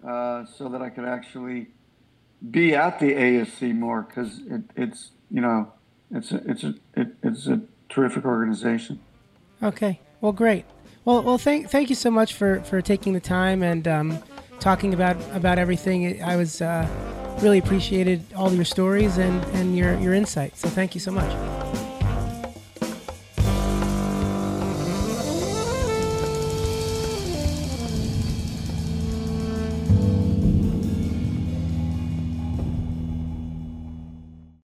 [0.08, 1.68] uh, so that I could actually
[2.52, 5.74] be at the ASC more because it, it's, you know,
[6.12, 9.00] it's a, it's a, it, it's a terrific organization.
[9.62, 10.00] Okay.
[10.22, 10.66] Well, great.
[11.06, 14.20] Well, well, thank thank you so much for for taking the time and um,
[14.60, 16.22] talking about about everything.
[16.22, 16.86] I was uh,
[17.42, 20.58] really appreciated all your stories and and your your insight.
[20.58, 21.57] So thank you so much.